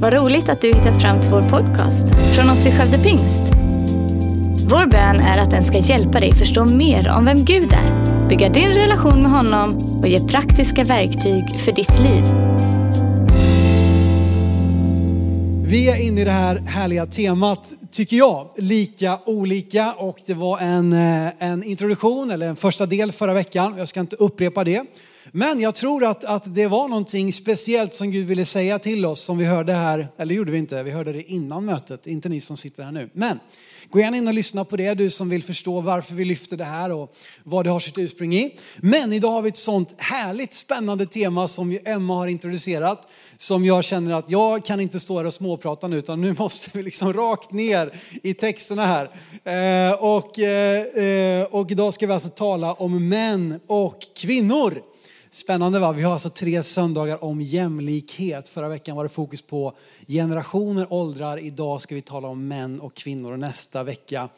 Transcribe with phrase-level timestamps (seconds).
[0.00, 3.42] Vad roligt att du hittat fram till vår podcast från oss i Skövde Pingst.
[4.70, 8.48] Vår bön är att den ska hjälpa dig förstå mer om vem Gud är, bygga
[8.48, 12.24] din relation med honom och ge praktiska verktyg för ditt liv.
[15.70, 20.58] Vi är inne i det här härliga temat, tycker jag, lika olika och det var
[20.58, 23.74] en, eh, en introduktion eller en första del förra veckan.
[23.78, 24.84] Jag ska inte upprepa det.
[25.32, 29.20] Men jag tror att, att det var någonting speciellt som Gud ville säga till oss
[29.20, 32.40] som vi hörde här, eller gjorde vi inte, vi hörde det innan mötet, inte ni
[32.40, 33.10] som sitter här nu.
[33.12, 33.38] Men
[33.90, 36.64] gå gärna in och lyssna på det, du som vill förstå varför vi lyfter det
[36.64, 38.56] här och vad det har sitt ursprung i.
[38.76, 43.84] Men idag har vi ett sånt härligt spännande tema som Emma har introducerat, som jag
[43.84, 47.12] känner att jag kan inte stå här och småprata nu, utan nu måste vi liksom
[47.12, 49.04] rakt ner i texterna här.
[49.44, 54.82] Eh, och, eh, eh och idag ska vi alltså tala om män och kvinnor.
[55.30, 55.92] Spännande va?
[55.92, 58.48] Vi har alltså tre söndagar om jämlikhet.
[58.48, 59.76] Förra veckan var det fokus på
[60.06, 61.38] generationer, åldrar.
[61.38, 64.28] Idag ska vi tala om män och kvinnor och nästa vecka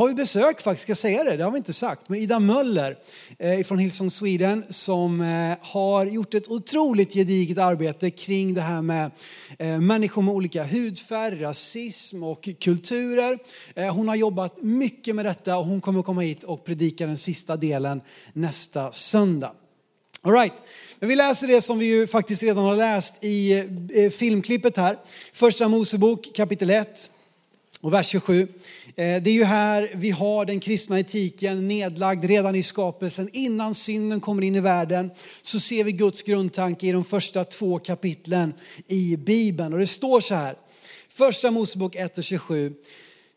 [0.00, 2.08] har vi besök faktiskt, ska jag säga det, det har vi inte sagt.
[2.08, 2.98] Men Ida Möller
[3.38, 8.82] eh, från Hillsong Sweden som eh, har gjort ett otroligt gediget arbete kring det här
[8.82, 9.10] med
[9.58, 13.38] eh, människor med olika hudfärg, rasism och kulturer.
[13.74, 17.18] Eh, hon har jobbat mycket med detta och hon kommer komma hit och predika den
[17.18, 18.00] sista delen
[18.32, 19.52] nästa söndag.
[20.22, 20.62] All right.
[20.98, 23.52] Men vi läser det som vi ju faktiskt redan har läst i
[23.94, 24.98] eh, filmklippet här.
[25.32, 27.10] Första Mosebok kapitel 1
[27.80, 28.40] och vers 27.
[28.40, 28.46] Eh,
[28.96, 33.30] det är ju här vi har den kristna etiken nedlagd redan i skapelsen.
[33.32, 35.10] Innan synden kommer in i världen
[35.42, 38.54] så ser vi Guds grundtanke i de första två kapitlen
[38.86, 39.72] i Bibeln.
[39.72, 40.54] Och det står så här.
[41.08, 42.74] Första Mosebok 1 och 27.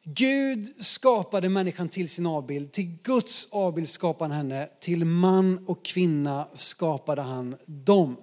[0.06, 2.72] Gud skapade människan till sin avbild.
[2.72, 4.70] Till Guds avbild skapade han henne.
[4.80, 8.18] Till man och kvinna skapade han dem.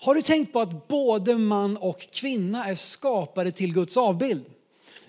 [0.00, 4.44] Har du tänkt på att både man och kvinna är skapade till Guds avbild?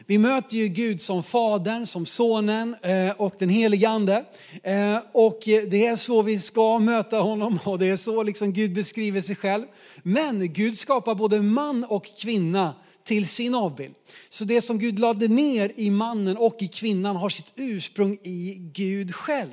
[0.05, 4.25] Vi möter ju Gud som Fadern, som Sonen eh, och den helige Ande.
[4.63, 8.73] Eh, och det är så vi ska möta honom och det är så liksom Gud
[8.73, 9.65] beskriver sig själv.
[10.03, 13.95] Men Gud skapar både man och kvinna till sin avbild.
[14.29, 18.57] Så det som Gud lade ner i mannen och i kvinnan har sitt ursprung i
[18.73, 19.51] Gud själv.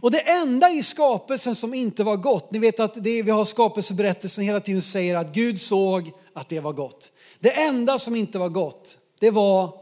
[0.00, 3.44] Och det enda i skapelsen som inte var gott, ni vet att det, vi har
[3.44, 7.12] skapelseberättelsen hela tiden säger att Gud såg att det var gott.
[7.40, 9.74] Det enda som inte var gott, det var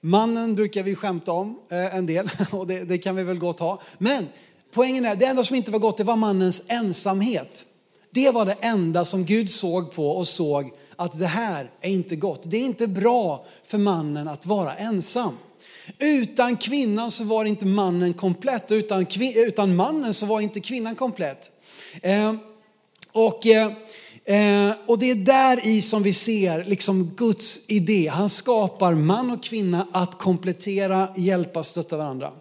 [0.00, 3.60] mannen brukar vi skämta om eh, en del och det, det kan vi väl gott
[3.60, 3.80] ha.
[3.98, 4.26] Men
[4.72, 7.66] poängen är, det enda som inte var gott det var mannens ensamhet.
[8.10, 12.16] Det var det enda som Gud såg på och såg att det här är inte
[12.16, 12.42] gott.
[12.44, 15.36] Det är inte bra för mannen att vara ensam.
[15.98, 21.50] Utan kvinnan så var inte mannen komplett, utan, utan mannen så var inte kvinnan komplett.
[22.02, 22.34] Eh,
[23.12, 23.66] och, eh,
[24.24, 28.08] eh, och det är där i som vi ser liksom Guds idé.
[28.14, 32.32] Han skapar man och kvinna att komplettera, hjälpa, stötta varandra.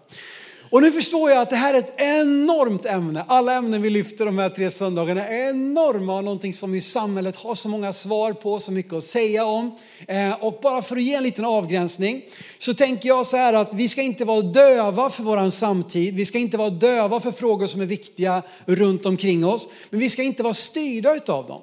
[0.75, 3.25] Och nu förstår jag att det här är ett enormt ämne.
[3.27, 7.35] Alla ämnen vi lyfter de här tre söndagarna är enorma och någonting som i samhället
[7.35, 9.77] har så många svar på, så mycket att säga om.
[10.07, 12.21] Eh, och bara för att ge en liten avgränsning
[12.57, 16.15] så tänker jag så här att vi ska inte vara döva för våran samtid.
[16.15, 19.67] Vi ska inte vara döva för frågor som är viktiga runt omkring oss.
[19.89, 21.61] Men vi ska inte vara styrda utav dem.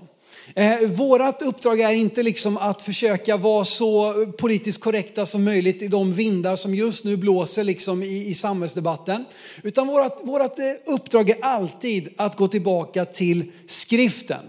[0.54, 5.88] Eh, vårat uppdrag är inte liksom att försöka vara så politiskt korrekta som möjligt i
[5.88, 9.24] de vindar som just nu blåser liksom i, i samhällsdebatten.
[9.62, 14.40] Utan vårt vårat eh, uppdrag är alltid att gå tillbaka till skriften.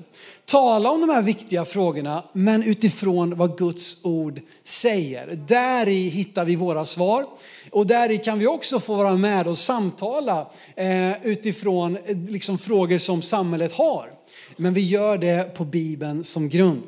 [0.46, 5.28] Tala om de här viktiga frågorna, men utifrån vad Guds ord säger.
[5.47, 7.25] Där i hittar vi våra svar.
[7.72, 12.97] Och där kan vi också få vara med och samtala eh, utifrån eh, liksom frågor
[12.97, 14.12] som samhället har.
[14.55, 16.83] Men vi gör det på Bibeln som grund.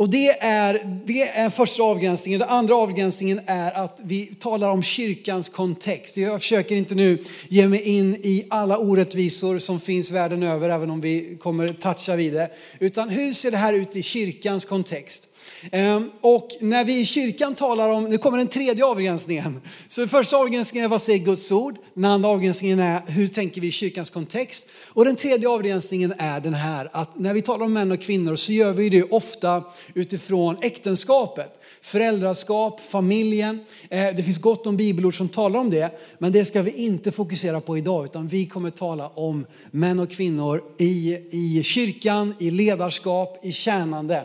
[0.00, 2.40] Och det är, det är första avgränsningen.
[2.40, 6.16] Den andra avgränsningen är att vi talar om kyrkans kontext.
[6.16, 10.90] Jag försöker inte nu ge mig in i alla orättvisor som finns världen över, även
[10.90, 12.50] om vi kommer toucha vid det.
[12.78, 15.28] Utan hur ser det här ut i kyrkans kontext?
[15.72, 19.60] Ehm, och när vi i kyrkan talar om, nu kommer den tredje avgränsningen.
[19.88, 21.76] Så den första avgränsningen är vad säger Guds ord?
[21.94, 24.66] Den andra avgränsningen är hur tänker vi i kyrkans kontext?
[24.88, 28.36] Och den tredje avgränsningen är den här att när vi talar om män och kvinnor
[28.36, 29.64] så gör vi det ofta
[29.94, 31.60] utifrån äktenskapet.
[31.82, 33.64] Föräldraskap, familjen.
[33.90, 35.90] Ehm, det finns gott om bibelord som talar om det.
[36.18, 40.10] Men det ska vi inte fokusera på idag utan vi kommer tala om män och
[40.10, 44.24] kvinnor i, i kyrkan, i ledarskap, i tjänande.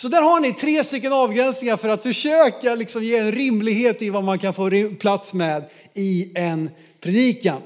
[0.00, 4.10] Så där har ni tre stycken avgränsningar för att försöka liksom ge en rimlighet i
[4.10, 4.70] vad man kan få
[5.00, 6.70] plats med i en
[7.00, 7.62] predikan.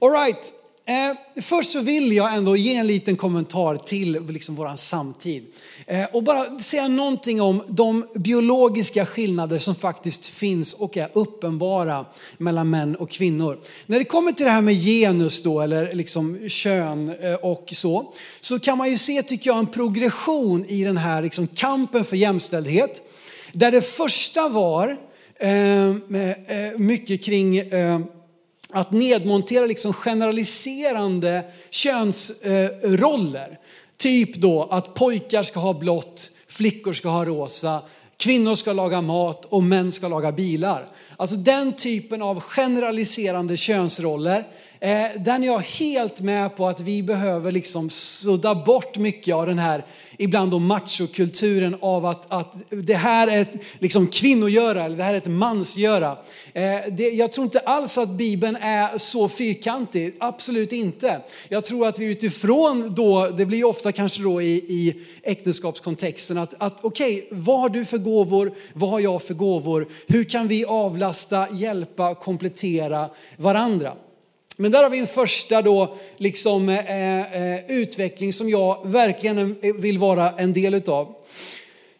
[0.00, 0.54] All right.
[0.84, 5.44] Eh, först så vill jag ändå ge en liten kommentar till liksom våran samtid.
[5.86, 12.06] Eh, och bara säga någonting om de biologiska skillnader som faktiskt finns och är uppenbara
[12.38, 13.58] mellan män och kvinnor.
[13.86, 18.12] När det kommer till det här med genus då, eller liksom kön eh, och så,
[18.40, 22.16] så kan man ju se, tycker jag, en progression i den här liksom kampen för
[22.16, 23.00] jämställdhet.
[23.52, 24.98] Där det första var
[25.38, 25.94] eh, eh
[26.76, 28.00] mycket kring eh,
[28.72, 33.58] att nedmontera liksom generaliserande könsroller.
[33.96, 37.82] Typ då att pojkar ska ha blått, flickor ska ha rosa,
[38.16, 40.88] kvinnor ska laga mat och män ska laga bilar.
[41.16, 44.46] Alltså den typen av generaliserande könsroller
[44.82, 49.46] Eh, den är jag helt med på att vi behöver liksom sudda bort mycket av
[49.46, 49.84] den här,
[50.18, 55.14] ibland då machokulturen av att, att det här är ett liksom kvinnogöra eller det här
[55.14, 56.16] är ett mansgöra.
[56.52, 61.20] Eh, det, jag tror inte alls att Bibeln är så fyrkantig, absolut inte.
[61.48, 66.54] Jag tror att vi utifrån då, det blir ofta kanske då i, i äktenskapskontexten, att,
[66.58, 70.48] att okej, okay, vad har du för gåvor, vad har jag för gåvor, hur kan
[70.48, 73.92] vi avlasta, hjälpa, komplettera varandra?
[74.62, 79.98] Men där har vi en första då, liksom, eh, eh, utveckling som jag verkligen vill
[79.98, 81.14] vara en del utav.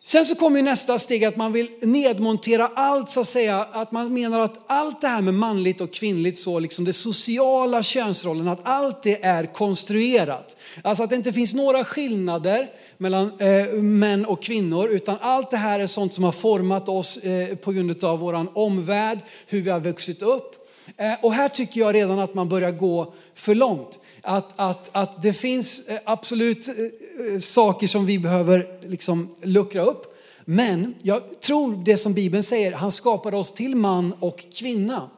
[0.03, 4.15] Sen så kommer nästa steg att man vill nedmontera allt så att säga, att man
[4.15, 8.61] menar att allt det här med manligt och kvinnligt, så liksom det sociala könsrollen, att
[8.63, 10.57] allt det är konstruerat.
[10.83, 15.57] Alltså att det inte finns några skillnader mellan eh, män och kvinnor, utan allt det
[15.57, 19.71] här är sånt som har format oss eh, på grund av våran omvärld, hur vi
[19.71, 20.62] har vuxit upp.
[20.97, 24.01] Eh, och här tycker jag redan att man börjar gå för långt.
[24.23, 30.19] Att, att, att det finns eh, absolut eh, saker som vi behöver liksom luckra upp.
[30.45, 35.11] Men jag tror det som Bibeln säger, han skapade oss till man och kvinna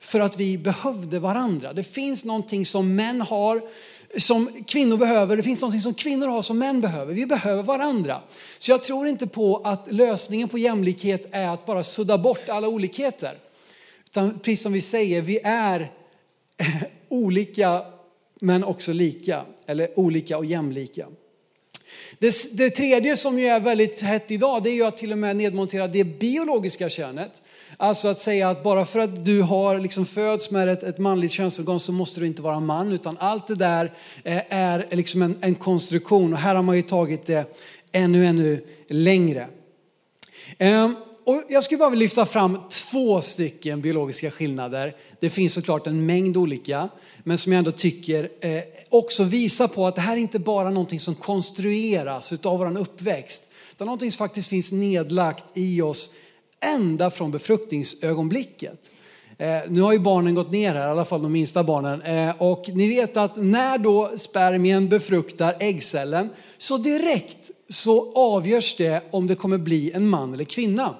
[0.00, 1.72] för att vi behövde varandra.
[1.72, 3.62] Det finns någonting som män har
[4.16, 7.14] som kvinnor behöver, det finns någonting som kvinnor har som män behöver.
[7.14, 8.20] Vi behöver varandra.
[8.58, 12.68] Så jag tror inte på att lösningen på jämlikhet är att bara sudda bort alla
[12.68, 13.38] olikheter.
[14.14, 15.92] Utan precis som vi säger, vi är
[17.08, 17.82] olika
[18.40, 21.06] men också lika, eller olika och jämlika.
[22.18, 25.18] Det, det, tredje som ju är väldigt hett idag, det är ju att till och
[25.18, 27.42] med nedmontera det biologiska könet.
[27.76, 31.32] Alltså att säga att bara för att du har liksom föds med ett, ett manligt
[31.32, 33.92] könsorgan så måste du inte vara man, utan allt det där
[34.24, 36.32] eh, är liksom en, en konstruktion.
[36.32, 37.56] Och här har man ju tagit det
[37.92, 39.48] ännu, ännu längre.
[40.58, 44.96] Ehm, och jag skulle bara vilja lyfta fram två stycken biologiska skillnader.
[45.20, 46.88] Det finns såklart en mängd olika,
[47.22, 50.70] men som jag ändå tycker eh, också visar på att det här är inte bara
[50.70, 56.10] någonting som konstrueras av vår uppväxt, utan någonting som faktiskt finns nedlagt i oss
[56.60, 58.90] ända från befruktningsögonblicket.
[59.38, 62.02] Eh, nu har ju barnen gått ner här, i alla fall de minsta barnen.
[62.02, 69.02] Eh, och ni vet att när då spermien befruktar äggcellen så direkt så avgörs det
[69.10, 70.94] om det kommer bli en man eller kvinna.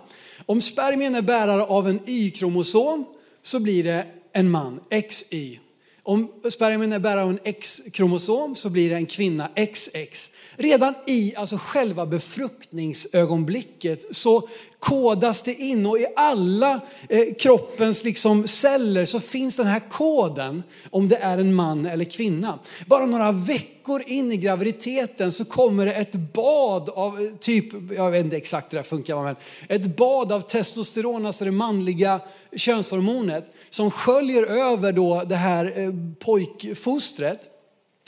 [0.47, 3.05] Om spermien är bärare av en Y-kromosom
[3.43, 4.81] så blir det en man,
[5.11, 5.59] XY.
[6.03, 10.31] Om spermien är bärare av en X-kromosom så blir det en kvinna, XX.
[10.57, 14.49] Redan i alltså själva befruktningsögonblicket så
[14.85, 20.63] kodas det in och i alla eh, kroppens liksom celler så finns den här koden
[20.91, 22.59] om det är en man eller kvinna.
[22.87, 28.11] Bara några veckor in i graviditeten så kommer det ett bad av eh, typ, jag
[28.11, 29.37] vet inte exakt hur det funkar, men
[29.69, 32.21] ett bad av testosteron, alltså det manliga
[32.57, 37.54] könshormonet som sköljer över då det här eh, pojkfostret.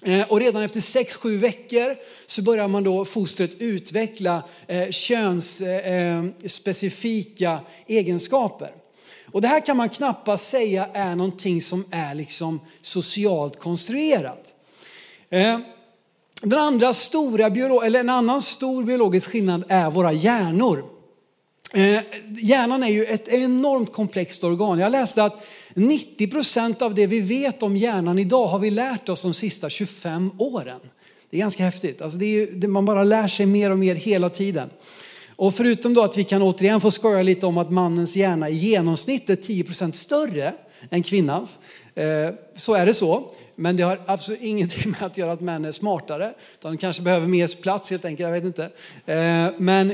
[0.02, 7.54] Eh, och redan efter 6-7 veckor så börjar man då fostret utveckla eh, könsspecifika eh,
[7.54, 8.70] eh, egenskaper.
[9.32, 14.52] Och det här kan man knappast säga är någonting som är liksom socialt konstruerat.
[16.42, 20.84] Den andra stora eller en annan stor biologisk skillnad är våra hjärnor.
[22.42, 24.78] Hjärnan är ju ett enormt komplext organ.
[24.78, 29.08] Jag läste att 90 procent av det vi vet om hjärnan idag har vi lärt
[29.08, 30.80] oss de sista 25 åren.
[31.30, 32.02] Det är ganska häftigt.
[32.02, 34.70] Alltså det är, man bara lär sig mer och mer hela tiden.
[35.36, 38.54] Och förutom då att vi kan återigen få skoja lite om att mannens hjärna i
[38.54, 40.54] genomsnitt är 10 procent större
[40.90, 41.58] än kvinnans.
[41.94, 43.30] Eh, så är det så.
[43.54, 46.34] Men det har absolut ingenting med att göra att män är smartare.
[46.58, 48.64] Utan de kanske behöver mer plats helt enkelt, jag vet inte.
[49.06, 49.88] Eh, men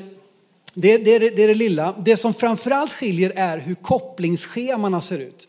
[0.74, 1.94] det, det, det är det lilla.
[1.98, 5.48] Det som framförallt skiljer är hur kopplingsschemana ser ut.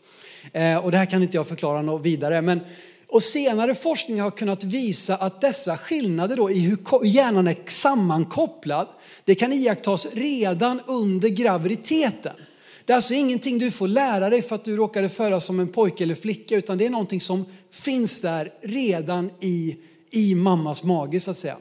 [0.54, 2.42] Eh, och det här kan inte jag förklara något vidare.
[2.42, 2.60] Men,
[3.08, 8.88] och senare forskning har kunnat visa att dessa skillnader då i hur hjärnan är sammankopplad,
[9.24, 12.32] det kan iakttas redan under graviditeten.
[12.84, 15.68] Det är alltså ingenting du får lära dig för att du råkade födas som en
[15.68, 19.76] pojke eller flicka, utan det är någonting som finns där redan i,
[20.10, 21.56] i mammas mage så att säga.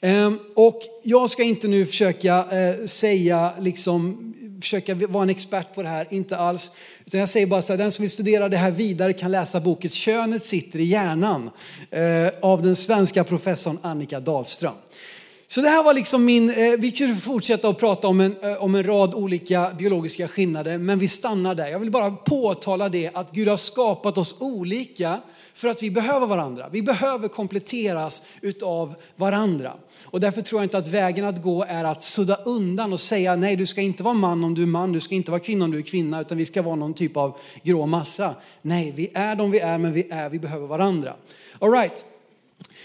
[0.00, 5.82] Ehm, och jag ska inte nu försöka eh, säga, liksom, försöka vara en expert på
[5.82, 6.72] det här, inte alls.
[7.06, 9.60] Utan jag säger bara så här, den som vill studera det här vidare kan läsa
[9.60, 11.50] boken Könet sitter i hjärnan
[11.90, 14.74] eh, av den svenska professorn Annika Dahlström.
[15.48, 18.62] Så det här var liksom min, eh, vi skulle fortsätta att prata om en, eh,
[18.62, 21.68] om en rad olika biologiska skillnader, men vi stannar där.
[21.68, 25.20] Jag vill bara påtala det att Gud har skapat oss olika
[25.60, 26.68] för att vi behöver varandra.
[26.72, 29.72] Vi behöver kompletteras utav varandra.
[30.04, 33.36] Och därför tror jag inte att vägen att gå är att sudda undan och säga
[33.36, 35.64] nej, du ska inte vara man om du är man, du ska inte vara kvinna
[35.64, 38.34] om du är kvinna, utan vi ska vara någon typ av grå massa.
[38.62, 41.14] Nej, vi är de vi är, men vi är, vi behöver varandra.
[41.58, 42.04] All right.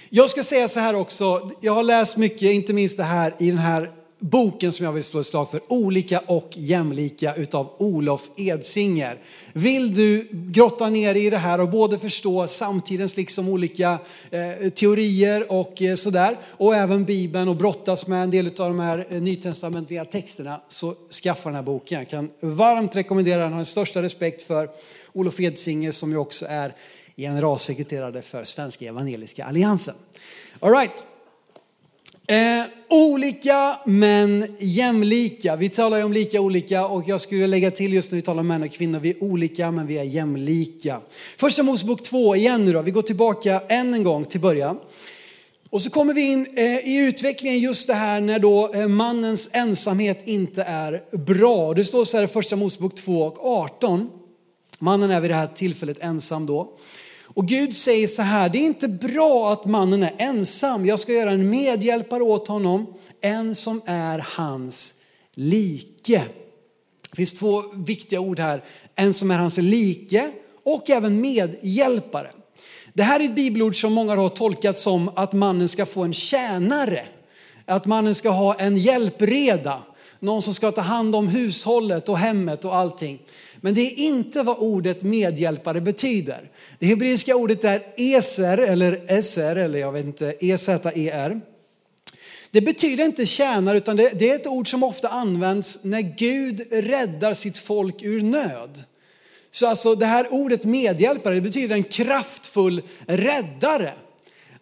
[0.10, 3.50] Jag ska säga så här också, jag har läst mycket, inte minst det här i
[3.50, 3.92] den här
[4.30, 9.20] boken som jag vill slå ett slag för, Olika och jämlika utav Olof Edsinger.
[9.54, 15.52] Vill du grotta ner i det här och både förstå samtidens liksom olika eh, teorier
[15.52, 19.22] och eh, sådär och även Bibeln och brottas med en del av de här eh,
[19.22, 22.00] nytestamentliga texterna så skaffa den här boken.
[22.00, 24.70] Jag kan varmt rekommendera den, har den största respekt för
[25.14, 26.74] Olof Edsinger som ju också är
[27.18, 29.96] generalsekreterare för Svenska Evangeliska Alliansen.
[30.60, 31.06] All right.
[32.28, 35.56] Eh, olika men jämlika.
[35.56, 38.40] Vi talar ju om lika olika och jag skulle lägga till just när vi talar
[38.40, 41.02] om män och kvinnor, vi är olika men vi är jämlika.
[41.38, 44.78] Första Mosebok 2 igen nu då, vi går tillbaka än en gång till början.
[45.70, 49.50] Och så kommer vi in eh, i utvecklingen just det här när då eh, mannens
[49.54, 51.74] ensamhet inte är bra.
[51.74, 54.10] Det står så här i första Mosebok 2 och 18.
[54.80, 56.78] Mannen är vid det här tillfället ensam då.
[57.36, 60.86] Och Gud säger så här, det är inte bra att mannen är ensam.
[60.86, 64.94] Jag ska göra en medhjälpare åt honom, en som är hans
[65.36, 66.24] like.
[67.10, 68.64] Det finns två viktiga ord här,
[68.96, 70.32] en som är hans like
[70.64, 72.32] och även medhjälpare.
[72.94, 76.14] Det här är ett bibelord som många har tolkat som att mannen ska få en
[76.14, 77.06] tjänare.
[77.66, 79.84] Att mannen ska ha en hjälpreda,
[80.26, 83.22] någon som ska ta hand om hushållet och hemmet och allting.
[83.62, 86.52] Men det är inte vad ordet medhjälpare betyder.
[86.80, 91.42] Det hebreiska ordet är eser eller eser eller jag vet inte, EZER.
[92.52, 96.68] Det betyder inte tjänare utan det, det är ett ord som ofta används när Gud
[96.72, 98.84] räddar sitt folk ur nöd.
[99.52, 103.94] Så alltså det här ordet medhjälpare det betyder en kraftfull räddare.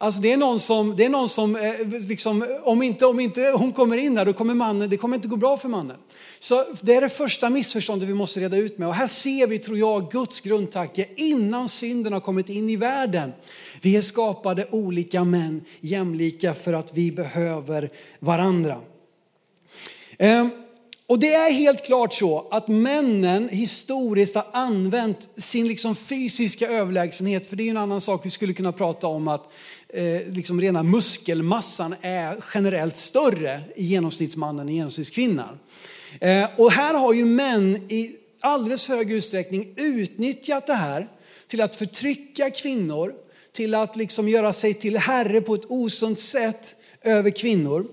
[0.04, 3.54] Alltså det är någon som, det är någon som eh, liksom, om, inte, om inte
[3.58, 5.98] hon kommer in där, då kommer mannen, det kommer inte gå bra för mannen.
[6.40, 8.88] Så det är det första missförståndet vi måste reda ut med.
[8.88, 13.32] Och här ser vi, tror jag, Guds grundtanke innan synden har kommit in i världen.
[13.82, 18.82] Vi är skapade olika men jämlika för att vi behöver varandra.
[20.18, 20.50] Ehm,
[21.08, 27.48] och det är helt klart så att männen historiskt har använt sin liksom fysiska överlägsenhet,
[27.48, 29.52] för det är en annan sak vi skulle kunna prata om, att
[29.94, 35.60] eh, liksom rena muskelmassan är generellt större i genomsnittsmannen än i genomsnittskvinnan.
[36.20, 41.08] Eh, och här har ju män i alldeles för hög utsträckning utnyttjat det här
[41.48, 43.14] till att förtrycka kvinnor,
[43.52, 47.88] till att liksom göra sig till herre på ett osunt sätt över kvinnor.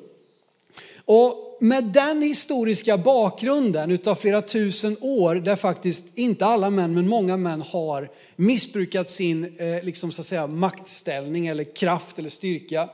[1.05, 7.09] Och med den historiska bakgrunden utav flera tusen år där faktiskt inte alla män men
[7.09, 12.89] många män har missbrukat sin eh, liksom så att säga, maktställning eller kraft eller styrka.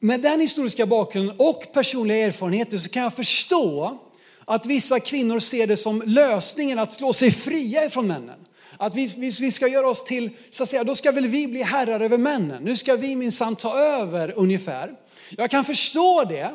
[0.00, 3.98] Med den historiska bakgrunden och personliga erfarenheter så kan jag förstå
[4.44, 8.38] att vissa kvinnor ser det som lösningen att slå sig fria ifrån männen.
[8.76, 11.48] Att vi, vi, vi ska göra oss till, så att säga, då ska väl vi
[11.48, 12.64] bli herrar över männen.
[12.64, 14.94] Nu ska vi minsann ta över ungefär.
[15.30, 16.52] Jag kan förstå det.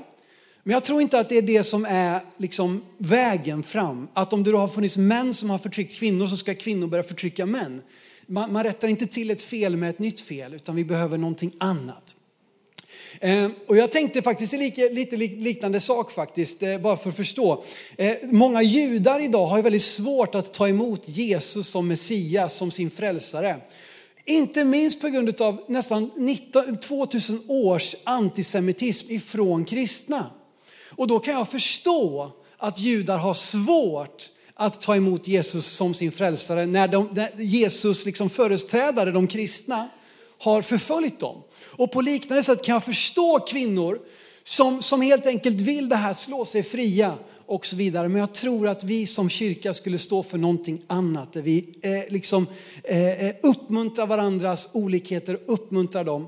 [0.70, 4.08] Men jag tror inte att det är det som är liksom vägen fram.
[4.14, 7.04] Att om det då har funnits män som har förtryckt kvinnor så ska kvinnor börja
[7.04, 7.82] förtrycka män.
[8.28, 11.52] Man, man rättar inte till ett fel med ett nytt fel utan vi behöver någonting
[11.58, 12.16] annat.
[13.20, 17.64] Eh, och jag tänkte faktiskt lite, lite liknande sak faktiskt, eh, bara för att förstå.
[17.98, 22.92] Eh, många judar idag har väldigt svårt att ta emot Jesus som Messias, som sin
[22.92, 23.56] frälsare.
[24.26, 30.30] Inte minst på grund av nästan 19, 2000 års antisemitism ifrån kristna.
[31.00, 36.12] Och då kan jag förstå att judar har svårt att ta emot Jesus som sin
[36.12, 39.90] frälsare när, de, när Jesus liksom företrädare, de kristna,
[40.40, 41.42] har förföljt dem.
[41.62, 44.00] Och på liknande sätt kan jag förstå kvinnor
[44.44, 47.14] som, som helt enkelt vill det här, slå sig fria
[47.46, 48.10] och så vidare.
[48.10, 51.34] Men jag tror att vi som kyrka skulle stå för någonting annat.
[51.34, 52.48] Där vi eh, liksom,
[52.84, 56.28] eh, eh uppmuntrar varandras olikheter, uppmuntrar dem.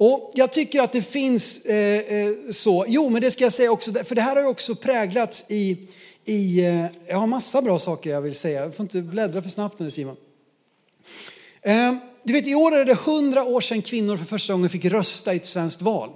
[0.00, 3.72] Och jag tycker att det finns eh, eh, så, jo men det ska jag säga
[3.72, 5.88] också, för det här har ju också präglats i,
[6.24, 8.62] i, eh, jag har massa bra saker jag vill säga.
[8.62, 10.16] Jag får inte bläddra för snabbt nu Simon.
[11.62, 14.84] Eh, du vet, i år är det hundra år sedan kvinnor för första gången fick
[14.84, 16.10] rösta i ett svenskt val.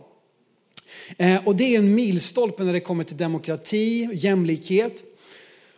[1.19, 5.05] Eh, och det är en milstolpe när det kommer till demokrati, jämlikhet.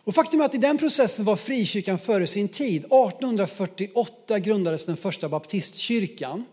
[0.05, 2.85] Och faktum är att i den processen var frikyrkan före sin tid.
[2.85, 6.45] 1848 grundades den första baptistkyrkan.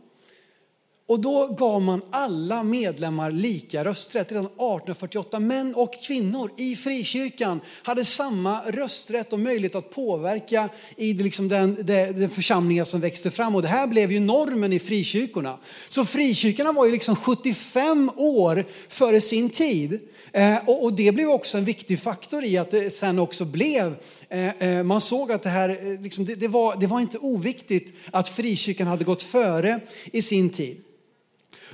[1.11, 4.31] Och då gav man alla medlemmar lika rösträtt.
[4.31, 11.13] Redan 1848, män och kvinnor i frikyrkan hade samma rösträtt och möjlighet att påverka i
[11.13, 13.55] liksom den, den, den församlingar som växte fram.
[13.55, 15.57] Och det här blev ju normen i frikyrkorna.
[15.87, 19.99] Så frikyrkorna var ju liksom 75 år före sin tid.
[20.31, 23.95] Eh, och, och, det blev också en viktig faktor i att det sen också blev
[24.29, 27.17] eh, eh man såg att det här, eh, liksom, det, det, var, det var inte
[27.17, 29.79] oviktigt att frikyrkan hade gått före
[30.11, 30.83] i sin tid.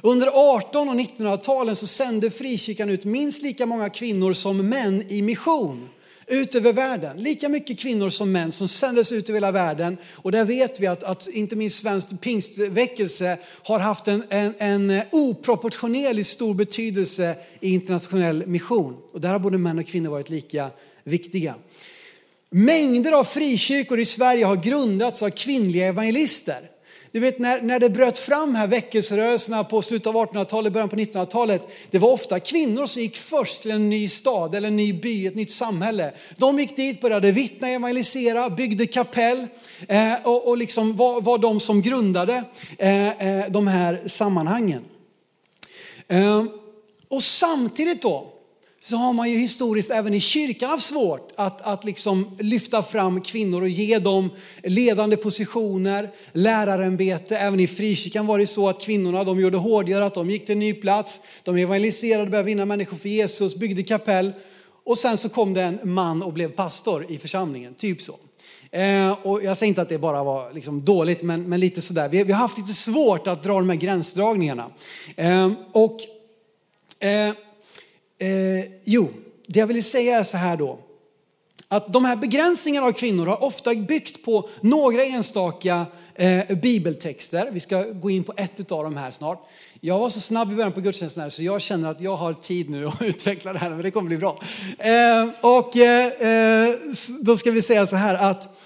[0.02, 5.22] Under 18 och 1900-talen så sände frikyrkan ut minst lika många kvinnor som män i
[5.22, 5.90] mission
[6.28, 7.18] ut över världen.
[7.18, 9.98] Lika mycket kvinnor som män som sändes ut över hela världen.
[10.14, 15.02] Och där vet vi att, att inte minst svensk pingstväckelse har haft en, en, en
[15.12, 18.98] oproportionerligt stor betydelse i internationell mission.
[19.14, 20.70] Och där har både män och kvinnor varit lika
[21.04, 21.56] viktiga.
[22.50, 26.70] Mängder av frikyrkor i Sverige har grundats av kvinnliga evangelister.
[27.18, 30.96] Du vet när, när det bröt fram här väckelserörelserna på slutet av 1800-talet, början på
[30.96, 31.68] 1900-talet.
[31.92, 35.28] Det var ofta kvinnor som gick först till en ny stad eller en ny by,
[35.28, 36.12] ett nytt samhälle.
[36.36, 39.48] De gick dit, började vittna, evangelisera, byggde kapell
[39.88, 42.44] eh, och, och liksom var, var de som grundade
[42.78, 44.86] eh, eh, de här sammanhangen.
[46.08, 46.44] Eh,
[47.10, 48.37] och samtidigt då
[48.88, 53.22] så har man ju historiskt även i kyrkan haft svårt att, att liksom lyfta fram
[53.22, 54.30] kvinnor och ge dem
[54.64, 57.38] ledande positioner, lärarämbete.
[57.38, 60.60] Även i frikyrkan var det så att kvinnorna de gjorde hårdgörat, de gick till en
[60.60, 64.34] ny plats, de evangeliserade, började vinna människor för Jesus, byggde kapell.
[64.86, 68.16] Och sen så kom det en man och blev pastor i församlingen, typ så.
[68.72, 72.10] Eh, och jag säger inte att det bara var liksom dåligt, men, men lite sådär.
[72.10, 74.72] Vi, vi har haft lite svårt att dra de här gränsdragningarna.
[75.16, 75.98] Eh, och
[77.00, 77.34] eh,
[78.20, 79.10] Eh, jo,
[79.48, 80.80] det jag vill säga är så här då.
[81.68, 87.52] Att de här begränsningarna av kvinnor har ofta byggt på några enstaka eh, bibeltexter.
[87.52, 89.48] Vi ska gå in på ett av dem här snart.
[89.82, 92.34] Jag var så snabb i början på gudstjänsten här så jag känner att jag har
[92.34, 94.40] tid nu att utveckla det här, men det kommer bli bra.
[94.78, 96.76] Eh, och eh, eh
[97.22, 98.58] då ska vi säga så här att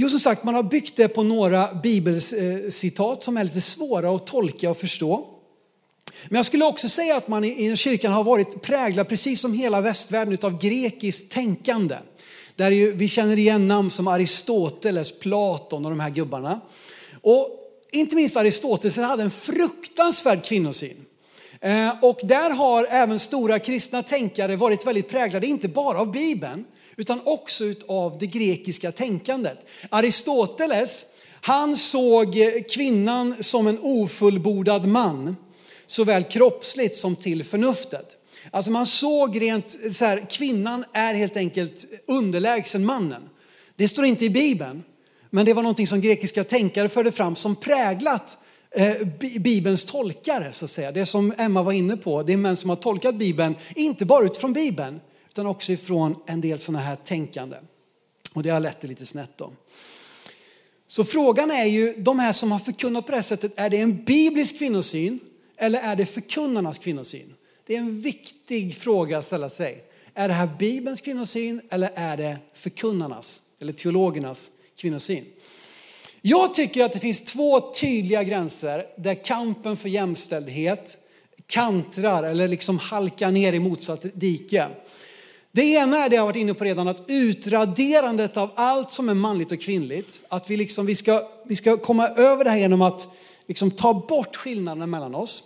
[0.00, 4.14] Jo, som sagt, man har byggt det på några bibelcitat eh, som är lite svåra
[4.14, 5.37] att tolka och förstå.
[6.28, 9.80] Men jag skulle också säga att man i kyrkan har varit präglad, precis som hela
[9.80, 11.96] västvärlden, av grekiskt tänkande.
[12.56, 16.60] Där ju, vi känner igen namn som Aristoteles, Platon och de här gubbarna.
[17.20, 17.48] Och
[17.92, 21.04] inte minst Aristoteles hade en fruktansvärd kvinnosyn.
[21.60, 26.64] Eh, och där har även stora kristna tänkare varit väldigt präglade, inte bara av Bibeln,
[26.96, 29.66] utan också av det grekiska tänkandet.
[29.90, 31.04] Aristoteles,
[31.40, 32.36] han såg
[32.70, 35.36] kvinnan som en ofullbordad man
[35.90, 38.16] såväl kroppsligt som till förnuftet.
[38.50, 43.22] Alltså man såg rent så här, kvinnan är helt enkelt underlägsen mannen.
[43.76, 44.82] Det står inte i Bibeln,
[45.30, 48.38] men det var någonting som grekiska tänkare förde fram som präglat
[48.70, 48.96] eh,
[49.40, 50.92] Bibelns tolkare så att säga.
[50.92, 54.24] Det som Emma var inne på, det är män som har tolkat Bibeln, inte bara
[54.24, 57.56] utifrån Bibeln, utan också ifrån en del sådana här tänkande.
[58.34, 59.52] Och det har lett det lite snett då.
[60.86, 63.76] Så frågan är ju, de här som har förkunnat på det här sättet, är det
[63.76, 65.20] en biblisk kvinnosyn
[65.58, 67.34] eller är det förkunnarnas kvinnosyn?
[67.66, 69.84] Det är en viktig fråga att ställa sig.
[70.14, 75.24] Är det här Bibelns kvinnosyn eller är det förkunnarnas eller teologernas kvinnosyn?
[76.22, 80.98] Jag tycker att det finns två tydliga gränser där kampen för jämställdhet
[81.46, 84.68] kantrar eller liksom halkar ner i motsatt dike.
[85.52, 89.08] Det ena är det jag har varit inne på redan, att utraderandet av allt som
[89.08, 90.20] är manligt och kvinnligt.
[90.28, 93.08] Att vi, liksom, vi, ska, vi ska komma över det här genom att
[93.48, 95.42] liksom ta bort skillnaderna mellan oss.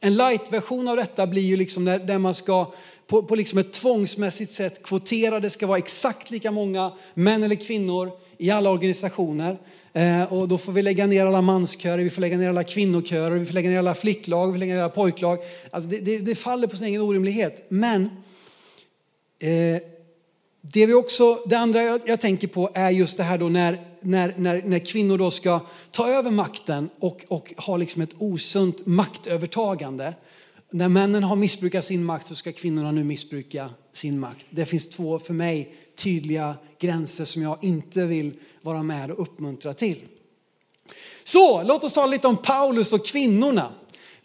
[0.00, 2.72] En light-version av detta blir ju liksom där, där man ska
[3.06, 7.56] på, på liksom ett tvångsmässigt sätt kvotera, det ska vara exakt lika många män eller
[7.56, 9.58] kvinnor i alla organisationer.
[9.92, 13.38] Eh, och då får vi lägga ner alla manskörer, vi får lägga ner alla kvinnokörer,
[13.38, 15.38] vi får lägga ner alla flicklag, vi får lägga ner alla pojklag.
[15.70, 17.66] Alltså det, det, det faller på sin egen orimlighet.
[17.68, 18.02] Men
[19.38, 19.82] eh,
[20.60, 23.78] det, vi också, det andra jag, jag, tänker på är just det här då när,
[24.00, 25.60] när, när, när kvinnor då ska
[25.90, 30.14] ta över makten och, och ha liksom ett osunt maktövertagande.
[30.70, 34.46] När männen har missbrukat sin makt så ska kvinnorna nu missbruka sin makt.
[34.50, 38.32] Det finns två för mig tydliga gränser som jag inte vill
[38.62, 39.98] vara med och uppmuntra till.
[41.24, 43.72] Så låt oss tala lite om Paulus och kvinnorna.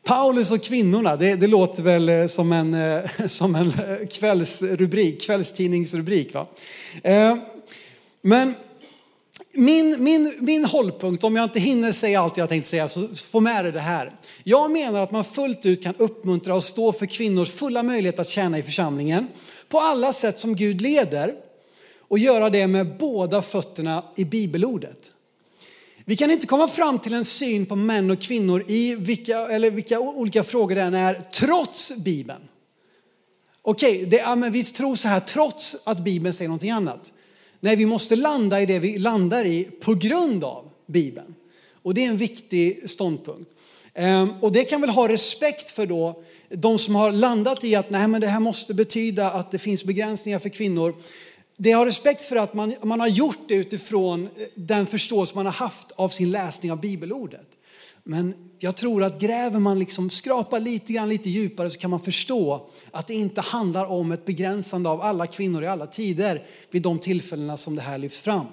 [0.03, 5.21] Paulus och kvinnorna, det, det låter väl eh, som en, eh, som en eh, kvällsrubrik,
[5.21, 6.33] kvällstidningsrubrik.
[6.33, 6.47] Va?
[8.21, 8.53] Men
[9.55, 13.39] min, min, min hållpunkt, om jag inte hinner säga allt jag tänkte säga, så få
[13.39, 14.15] med dig det här.
[14.43, 18.29] Jag menar att man fullt ut kan uppmuntra och stå för kvinnors fulla möjlighet att
[18.29, 19.27] tjäna i församlingen
[19.69, 21.33] på alla sätt som Gud leder
[21.99, 25.11] och göra det med båda fötterna i bibelordet.
[26.05, 29.71] Vi kan inte komma fram till en syn på män och kvinnor i vilka, eller
[29.71, 32.41] vilka olika frågor det än är, trots Bibeln.
[33.61, 37.11] Okej, okay, ja, vi tror så här trots att Bibeln säger någonting annat.
[37.65, 41.35] Nej, vi måste landa i det vi landar i på grund av Bibeln.
[41.81, 43.51] Och det är en viktig ståndpunkt.
[43.93, 47.89] Ehm, och det kan väl ha respekt för då de som har landat i att
[47.89, 50.95] nej, men det här måste betyda att det finns begränsningar för kvinnor
[51.57, 55.45] det har respekt för att man, man har gjort det utifrån eh, den förståelse man
[55.45, 57.47] har haft av sin läsning av bibelordet.
[58.07, 61.99] Men jag tror att gräver man liksom, skrapar lite grann lite djupare så kan man
[61.99, 66.81] förstå att det inte handlar om ett begränsande av alla kvinnor i alla tider vid
[66.81, 68.45] de tillfällena som det här lyfts fram.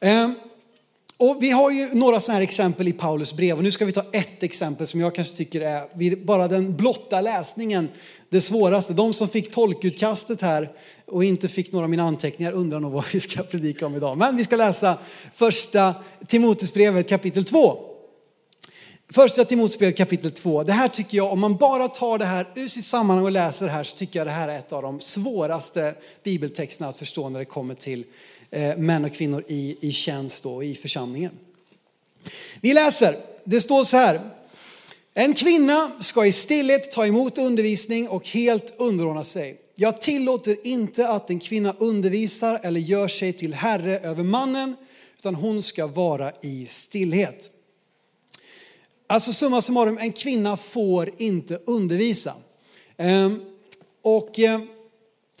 [0.00, 0.34] Ehm,
[1.16, 3.92] och vi har ju några sådana här exempel i Paulus brev och nu ska vi
[3.92, 7.88] ta ett exempel som jag kanske tycker är, bara den blotta läsningen,
[8.28, 8.92] det svåraste.
[8.92, 10.72] De som fick tolkutkastet här
[11.06, 14.18] och inte fick några av mina anteckningar undrar nog vad vi ska predika om idag.
[14.18, 14.98] Men vi ska läsa
[15.34, 15.94] första
[16.26, 17.87] Timoteusbrevet kapitel 2.
[19.12, 20.62] Första Timoteusbrevet kapitel 2.
[20.62, 23.66] Det här tycker jag, om man bara tar det här ur sitt sammanhang och läser
[23.66, 27.28] det här så tycker jag det här är ett av de svåraste bibeltexterna att förstå
[27.28, 28.04] när det kommer till
[28.50, 31.32] eh, män och kvinnor i, i tjänst och i församlingen.
[32.60, 34.20] Vi läser, det står så här.
[35.14, 39.60] En kvinna ska i stillhet ta emot undervisning och helt underordna sig.
[39.74, 44.76] Jag tillåter inte att en kvinna undervisar eller gör sig till herre över mannen,
[45.18, 47.50] utan hon ska vara i stillhet.
[49.10, 52.34] Alltså summa summarum, en kvinna får inte undervisa.
[52.96, 53.40] Ehm,
[54.02, 54.60] och eh,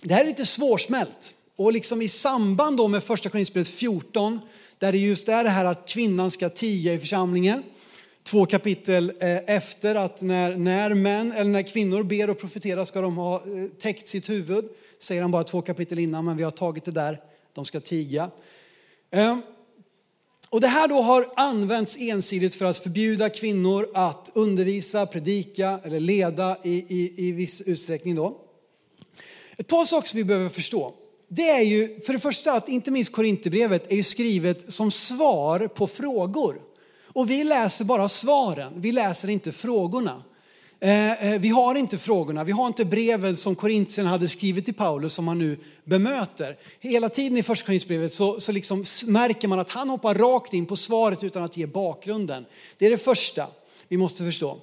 [0.02, 1.34] det här är lite svårsmält.
[1.56, 4.40] Och liksom i samband då med första Korinthierbrevet 14,
[4.78, 7.62] där det just är det här att kvinnan ska tiga i församlingen.
[8.22, 13.00] Två kapitel eh, efter att när, när män eller när kvinnor ber och profeterar ska
[13.00, 14.68] de ha eh, täckt sitt huvud.
[14.98, 17.20] Säger han bara två kapitel innan, men vi har tagit det där.
[17.52, 18.30] De ska tiga.
[19.10, 19.42] Ehm,
[20.50, 26.00] och det här då har använts ensidigt för att förbjuda kvinnor att undervisa, predika eller
[26.00, 28.14] leda i, i, i viss utsträckning.
[28.14, 28.40] Då.
[29.56, 30.94] Ett par saker vi behöver förstå.
[31.28, 35.68] Det är ju för det första att inte minst Korinthierbrevet är ju skrivet som svar
[35.68, 36.60] på frågor.
[37.12, 40.24] Och vi läser bara svaren, vi läser inte frågorna.
[40.80, 44.74] Eh, eh, vi har inte frågorna, vi har inte breven som Korintierna hade skrivit till
[44.74, 46.56] Paulus som han nu bemöter.
[46.80, 50.66] Hela tiden i första Korinthierbrevet så, så liksom märker man att han hoppar rakt in
[50.66, 52.44] på svaret utan att ge bakgrunden.
[52.78, 53.46] Det är det första
[53.88, 54.58] vi måste förstå.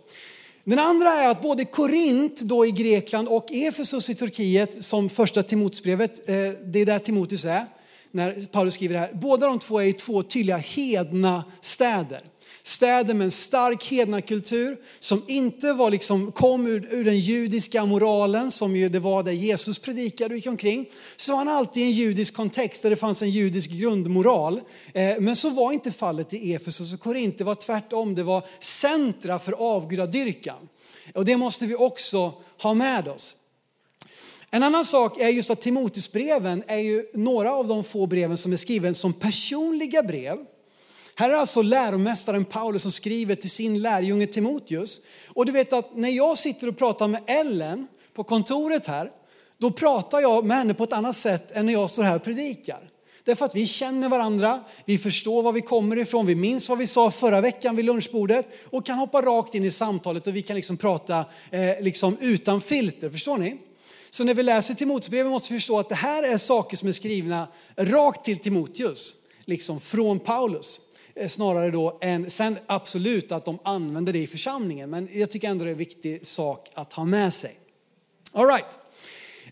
[0.63, 5.43] Den andra är att både Korint då i Grekland och Efesus i Turkiet som första
[5.43, 7.65] Timoteusbrevet, eh, det är där Timoteus är
[8.11, 9.13] när Paulus skriver det här.
[9.13, 12.21] Båda de två är två tydliga hedna städer
[12.63, 18.51] städer med en stark hednakultur som inte var liksom, kom ur, ur, den judiska moralen
[18.51, 20.89] som ju det var där Jesus predikade och gick omkring.
[21.15, 24.61] Så var han alltid i en judisk kontext där det fanns en judisk grundmoral.
[24.93, 28.45] Eh, men så var inte fallet i Efesus och Korint, det var tvärtom, det var
[28.59, 30.69] centra för avgudadyrkan.
[31.13, 33.35] Och det måste vi också ha med oss.
[34.51, 38.53] En annan sak är just att Timoteusbreven är ju några av de få breven som
[38.53, 40.37] är skriven som personliga brev
[41.15, 45.01] här är alltså läromästaren Paulus som skriver till sin lärjunge Timoteus.
[45.27, 49.11] Och du vet att när jag sitter och pratar med Ellen på kontoret här,
[49.57, 52.23] då pratar jag med henne på ett annat sätt än när jag står här och
[52.23, 52.89] predikar.
[53.23, 56.87] Därför att vi känner varandra, vi förstår var vi kommer ifrån, vi minns vad vi
[56.87, 60.55] sa förra veckan vid lunchbordet och kan hoppa rakt in i samtalet och vi kan
[60.55, 63.09] liksom prata eh, liksom utan filter.
[63.09, 63.57] Förstår ni?
[64.09, 66.91] Så när vi läser Timoteusbrevet måste vi förstå att det här är saker som är
[66.91, 70.79] skrivna rakt till Timoteus, liksom från Paulus.
[71.15, 75.49] Eh, snarare då än, sen absolut att de använder det i församlingen, men jag tycker
[75.49, 77.59] ändå det är en viktig sak att ha med sig.
[78.31, 78.79] All right.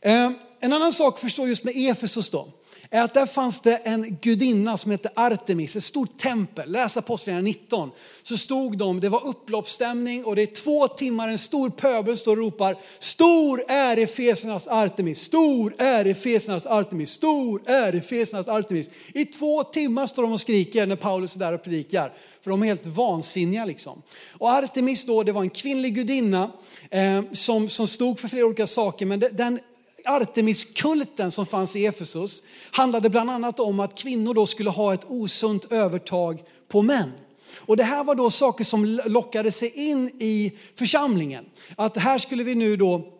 [0.02, 2.48] Eh, en annan sak förstå just med Efesos då
[2.94, 6.72] är att där fanns det en gudinna som hette Artemis, ett stort tempel.
[6.72, 7.92] Läs Apostlagärningarna 19.
[8.24, 12.32] Så stod de, det var upploppsstämning och det är två timmar, en stor pöbel står
[12.32, 18.90] och ropar Stor är Efesernas Artemis, stor är Efesernas Artemis, stor är Efesernas Artemis.
[19.14, 22.14] I två timmar står de och skriker när Paulus är där och predikar.
[22.42, 24.02] För de är helt vansinniga liksom.
[24.32, 26.52] Och Artemis då, det var en kvinnlig gudinna
[26.90, 29.60] eh, som, som stod för flera olika saker, men den
[30.06, 35.06] Artemiskulten som fanns i Efesos handlade bland annat om att kvinnor då skulle ha ett
[35.08, 37.12] osunt övertag på män.
[37.56, 41.46] Och det här var då saker som lockade sig in i församlingen.
[41.76, 43.14] Att här skulle vi nu då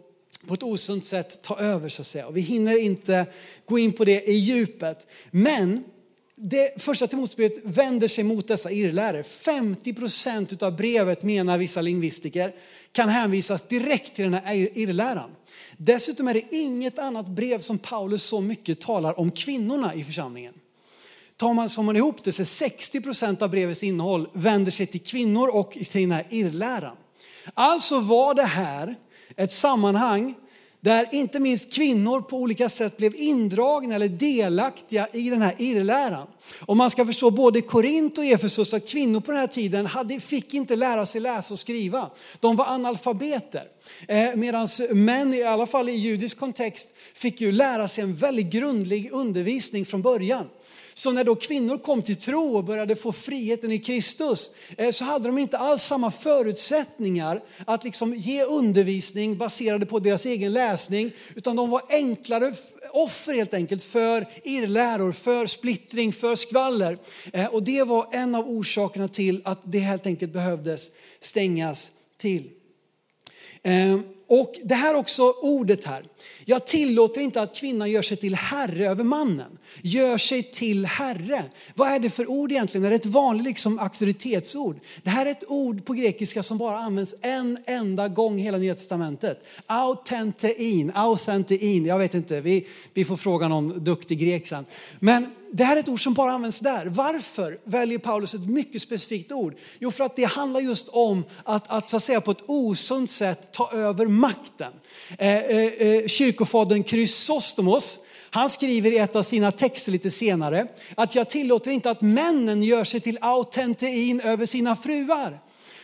[0.48, 2.28] på ett osunt sätt ta över så att säga.
[2.28, 3.26] Och vi hinner inte
[3.66, 5.08] gå in på det i djupet.
[5.32, 5.84] Men
[6.36, 9.24] det första Timoteusbrevet vänder sig mot dessa irrlärare.
[9.24, 12.56] 50 procent av brevet menar vissa lingvistiker
[12.92, 15.32] kan hänvisas direkt till den här irrläran.
[15.78, 20.54] Dessutom är det inget annat brev som Paulus så mycket talar om kvinnorna i församlingen.
[21.38, 25.02] Tar man, som man ihop det så 60 procent av brevets innehåll vänder sig till
[25.02, 26.96] kvinnor och till den här irrläran.
[27.54, 28.96] Alltså var det här
[29.36, 30.36] ett sammanhang
[30.84, 36.28] där inte minst kvinnor på olika sätt blev indragna eller delaktiga i den här irrläran.
[36.60, 40.20] Om man ska förstå både Korint och Efesus att kvinnor på den här tiden hade,
[40.20, 42.10] fick inte lära sig läsa och skriva.
[42.40, 43.64] De var analfabeter.
[44.08, 48.52] Eh, Medan män, i alla fall i judisk kontext, fick ju lära sig en väldigt
[48.52, 50.46] grundlig undervisning från början.
[50.94, 55.04] Så när då kvinnor kom till tro och började få friheten i Kristus eh, så
[55.04, 61.12] hade de inte alls samma förutsättningar att liksom ge undervisning baserade på deras egen läsning
[61.36, 62.54] utan de var enklare
[62.92, 66.98] offer helt enkelt för irrläror, för splittring, för skvaller.
[67.34, 72.50] Eh, och det var en av orsakerna till att det helt enkelt behövdes stängas till.
[73.64, 74.00] Eh,
[74.34, 76.06] och det här också ordet här.
[76.46, 79.58] Jag tillåter inte att kvinnan gör sig till herre över mannen.
[79.82, 81.44] Gör sig till herre.
[81.76, 82.86] Vad är det för ord egentligen?
[82.86, 84.80] Är det ett vanligt liksom, auktoritetsord?
[85.04, 88.58] Det här är ett ord på grekiska som bara används en enda gång i hela
[88.58, 89.44] Nya Testamentet.
[89.66, 94.66] Autentein, autentein, jag vet inte, vi, vi får fråga någon duktig grek sen.
[95.00, 96.86] Men det här är ett ord som bara används där.
[96.86, 99.56] Varför väljer Paulus ett mycket specifikt ord?
[99.80, 103.12] Jo, för att det handlar just om att, att, så att säga, på ett osunt
[103.12, 104.74] sätt ta över makten.
[105.20, 111.16] Eh, eh, eh kyrkofadern Chrysostomos, han skriver i ett av sina texter lite senare att
[111.16, 115.40] jag tillåter inte att männen gör sig till autentein över sina fruar.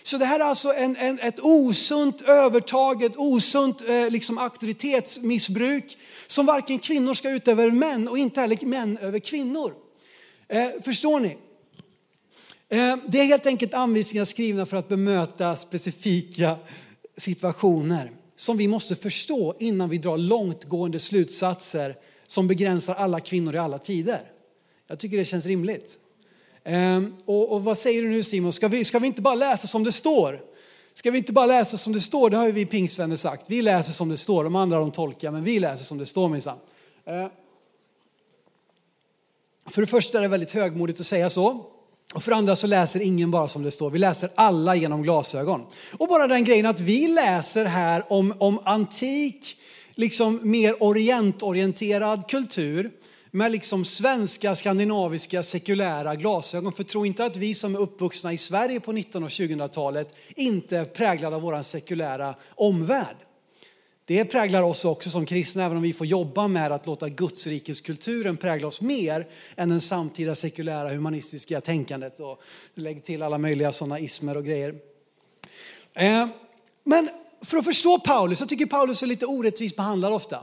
[0.09, 5.97] Så det här är alltså en, en, ett osunt övertag, ett osunt eh, liksom auktoritetsmissbruk
[6.27, 9.73] som varken kvinnor ska utöva över män och inte heller män över kvinnor.
[10.47, 11.37] Eh, förstår ni?
[12.69, 16.55] Eh, det är helt enkelt anvisningar skrivna för att bemöta specifika
[17.17, 21.95] situationer som vi måste förstå innan vi drar långtgående slutsatser
[22.27, 24.31] som begränsar alla kvinnor i alla tider.
[24.87, 25.99] Jag tycker det känns rimligt.
[26.63, 29.67] Ehm, och, och, vad säger du nu Simon, ska vi, ska vi inte bara läsa
[29.67, 30.41] som det står?
[30.93, 32.29] Ska vi inte bara läsa som det står?
[32.29, 33.45] Det har ju vi pingstvänner sagt.
[33.49, 36.29] Vi läser som det står, de andra de tolkar, men vi läser som det står
[36.29, 36.57] minsann.
[37.05, 37.29] Ehm,
[39.65, 41.65] för det första är det väldigt högmodigt att säga så.
[42.15, 45.03] Och för det andra så läser ingen bara som det står, vi läser alla genom
[45.03, 45.65] glasögon.
[45.97, 49.55] Och bara den grejen att vi läser här om, om antik,
[49.95, 52.91] liksom mer orientorienterad kultur
[53.31, 56.73] med liksom svenska, skandinaviska, sekulära glasögon.
[56.73, 60.77] För tro inte att vi som är uppvuxna i Sverige på 1900 och 2000-talet inte
[60.77, 63.17] är präglade av vår sekulära omvärld.
[64.05, 68.37] Det präglar oss också som kristna, även om vi får jobba med att låta Gudsrikeskulturen
[68.37, 72.19] prägla oss mer än den samtida sekulära humanistiska tänkandet.
[72.19, 72.41] Och
[72.75, 74.75] lägg till alla möjliga sådana ismer och grejer.
[75.93, 76.27] Eh,
[76.83, 77.09] men
[77.41, 80.41] för att förstå Paulus, jag tycker Paulus är lite orättvist behandlad ofta.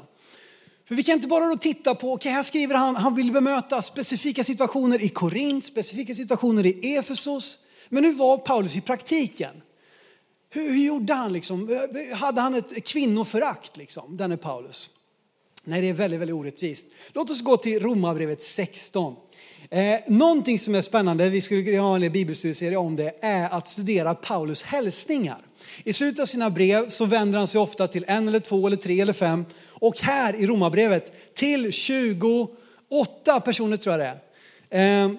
[0.89, 3.33] För vi kan inte bara då titta på, okej okay, här skriver han, han vill
[3.33, 7.59] bemöta specifika situationer i Korint, specifika situationer i Efesos.
[7.89, 9.63] Men hur var Paulus i praktiken?
[10.51, 11.89] Hur, hur gjorde han liksom?
[12.15, 14.91] Hade han ett kvinnoförakt liksom, denne Paulus?
[15.65, 16.91] Nej, det är väldigt, väldigt orättvist.
[17.13, 19.17] Låt oss gå till Romarbrevet 16.
[19.71, 23.69] Eh, någonting som är spännande, vi skulle kunna ha en bibelstudieserie om det, är att
[23.69, 25.39] studera Paulus hälsningar.
[25.85, 28.77] I slutet av sina brev så vänder han sig ofta till en eller två eller
[28.77, 34.21] tre eller fem och här i Romarbrevet till 28 personer tror jag det
[34.71, 35.05] är.
[35.05, 35.11] Eh,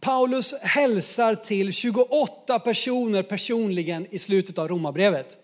[0.00, 5.36] Paulus hälsar till 28 personer personligen i slutet av Romarbrevet.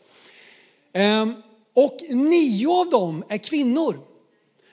[0.92, 1.26] Eh,
[1.74, 3.98] och nio av dem är kvinnor.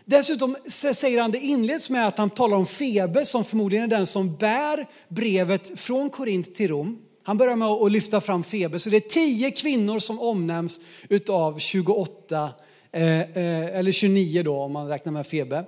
[0.06, 4.06] Dessutom säger han, det inleds med att han talar om Febe som förmodligen är den
[4.06, 6.98] som bär brevet från Korint till Rom.
[7.24, 10.80] Han börjar med att lyfta fram Febe, så det är tio kvinnor som omnämns
[11.10, 12.50] utav 28,
[12.92, 15.64] eh, eh, eller 29 då om man räknar med Febe.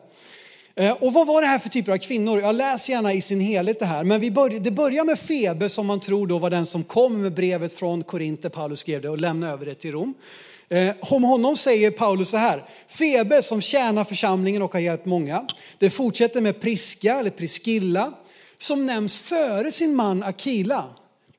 [0.76, 2.40] Eh, och vad var det här för typer av kvinnor?
[2.40, 4.04] Jag läser gärna i sin helhet det här.
[4.04, 7.22] Men vi börjar, det börjar med Febe som man tror då var den som kom
[7.22, 10.14] med brevet från Korinth där Paulus skrev det och lämnade över det till Rom.
[11.00, 15.48] Om honom säger Paulus så här, Febe som tjänar församlingen och har hjälpt många.
[15.78, 18.14] Det fortsätter med Priska eller Priskilla
[18.58, 20.86] som nämns före sin man Akila.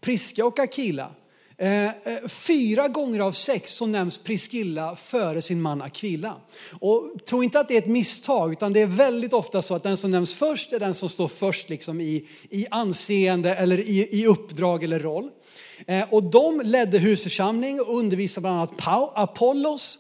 [0.05, 1.11] Priska och Akila.
[1.59, 1.93] Eh, eh,
[2.29, 6.37] fyra gånger av sex så nämns Priskilla före sin man Akila.
[6.81, 9.83] Och tro inte att det är ett misstag, utan det är väldigt ofta så att
[9.83, 14.09] den som nämns först är den som står först liksom i, i anseende eller i,
[14.11, 15.31] i uppdrag eller roll.
[15.87, 19.99] Eh, och de ledde husförsamling och undervisade bland annat Apollos,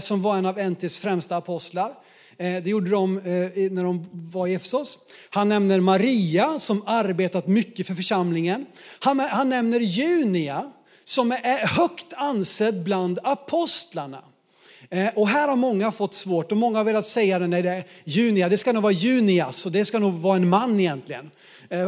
[0.00, 1.94] som var en av NTs främsta apostlar.
[2.40, 4.98] Eh, det gjorde de eh, när de var i Efesos.
[5.30, 8.66] Han nämner Maria som arbetat mycket för församlingen.
[8.98, 10.70] Han, han nämner Junia
[11.04, 14.22] som är högt ansedd bland apostlarna.
[14.90, 17.70] Eh, och här har många fått svårt och många har velat säga det när det
[17.70, 21.30] är Junia, det ska nog vara Junias och det ska nog vara en man egentligen.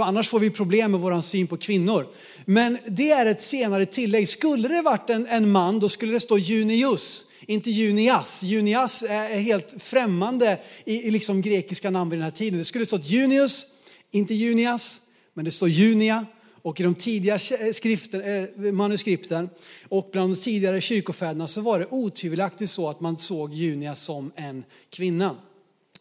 [0.02, 2.06] Annars får vi problem med vår syn på kvinnor.
[2.44, 4.28] Men det är ett senare tillägg.
[4.28, 8.42] Skulle det varit en, en man då skulle det stå Junius, inte Junias.
[8.42, 12.58] Junias är helt främmande i, i liksom grekiska namn vid den här tiden.
[12.58, 13.66] Det skulle stått Junius,
[14.10, 15.00] inte Junias,
[15.34, 16.26] men det står Junia
[16.62, 19.50] och i de tidiga eh, skriften, eh, manuskripten
[19.88, 24.32] och bland de tidigare kyrkofäderna så var det otvivelaktigt så att man såg Junia som
[24.34, 25.36] en kvinna.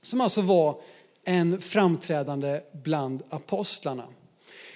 [0.02, 0.82] Som alltså var
[1.24, 4.04] en framträdande bland apostlarna.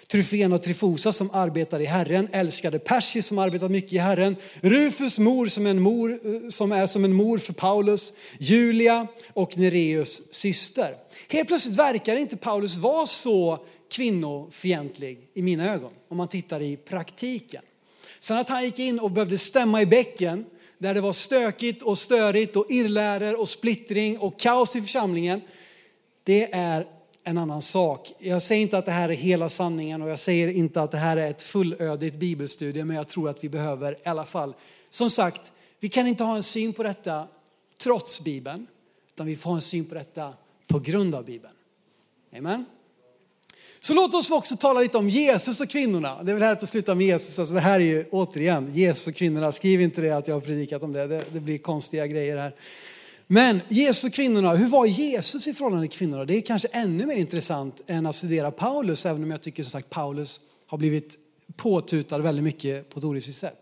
[0.07, 5.19] Tryfen och Trifosa som arbetar i Herren, älskade Persi som arbetat mycket i Herren, Rufus
[5.19, 10.33] mor som, en mor eh, som är som en mor för Paulus, Julia och Nereus
[10.33, 10.95] syster.
[11.29, 16.77] Helt plötsligt verkar inte Paulus vara så kvinnofientlig i mina ögon, om man tittar i
[16.77, 17.61] praktiken.
[18.19, 20.45] Sen att han gick in och behövde stämma i bäcken,
[20.77, 25.41] där det var stökigt och störigt och irrläror och splittring och kaos i församlingen,
[26.23, 26.85] det är
[27.27, 28.13] en annan sak.
[28.19, 30.97] Jag säger inte att det här är hela sanningen och jag säger inte att det
[30.97, 34.53] här är ett fullödigt bibelstudie, men jag tror att vi behöver i alla fall.
[34.89, 37.27] Som sagt, vi kan inte ha en syn på detta
[37.77, 38.67] trots Bibeln,
[39.13, 40.33] utan vi får ha en syn på detta
[40.67, 41.53] på grund av Bibeln.
[42.37, 42.65] Amen.
[43.79, 46.23] Så låt oss också tala lite om Jesus och kvinnorna.
[46.23, 47.39] Det är väl härligt att sluta med Jesus.
[47.39, 49.51] Alltså det här är ju återigen Jesus och kvinnorna.
[49.51, 51.07] Skriv inte det att jag har predikat om det.
[51.07, 52.55] Det, det blir konstiga grejer här.
[53.27, 56.25] Men Jesus och kvinnorna, hur var Jesus i förhållande till kvinnorna?
[56.25, 59.71] Det är kanske ännu mer intressant än att studera Paulus, även om jag tycker som
[59.71, 61.19] sagt Paulus har blivit
[61.55, 63.61] påtutad väldigt mycket på ett orättvist sätt.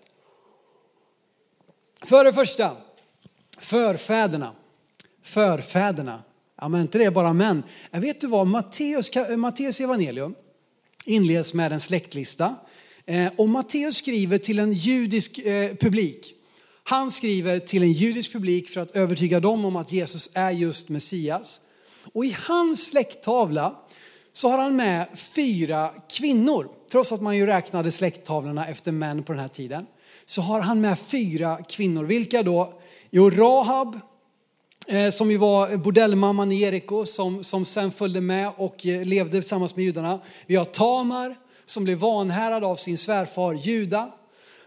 [2.01, 2.77] För det första,
[3.57, 4.55] förfäderna.
[5.21, 6.23] Förfäderna.
[6.61, 7.63] Ja, men inte det bara män.
[7.91, 10.35] Jag vet du vad, Matteus, eh, Matteus evangelium
[11.05, 12.55] inleds med en släktlista.
[13.05, 16.33] Eh, och Matteus skriver till en judisk eh, publik.
[16.83, 20.89] Han skriver till en judisk publik för att övertyga dem om att Jesus är just
[20.89, 21.61] Messias.
[22.13, 23.75] Och i hans släkttavla
[24.31, 26.69] så har han med fyra kvinnor.
[26.91, 29.85] Trots att man ju räknade släkttavlorna efter män på den här tiden.
[30.25, 32.03] Så har han med fyra kvinnor.
[32.03, 32.73] Vilka då?
[33.11, 33.99] Jo, Rahab,
[34.87, 39.41] eh, som ju var bordellmamman i Jeriko som, som sen följde med och eh, levde
[39.41, 40.19] tillsammans med judarna.
[40.45, 44.11] Vi har Tamar som blev vanhärad av sin svärfar Juda.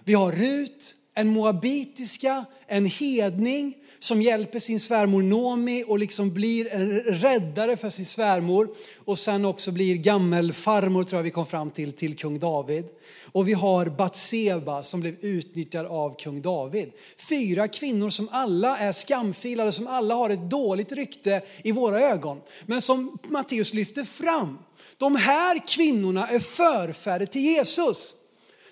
[0.05, 6.73] Vi har Rut, en moabitiska, en hedning som hjälper sin svärmor Nomi och liksom blir
[6.73, 8.69] en räddare för sin svärmor
[9.05, 12.85] och sen också blir gammelfarmor tror jag vi kom fram till, till kung David.
[13.33, 16.93] Och vi har Batseba som blev utnyttjad av kung David.
[17.29, 22.41] Fyra kvinnor som alla är skamfilade, som alla har ett dåligt rykte i våra ögon.
[22.67, 24.59] Men som Matteus lyfter fram.
[24.97, 28.15] De här kvinnorna är förfäder till Jesus.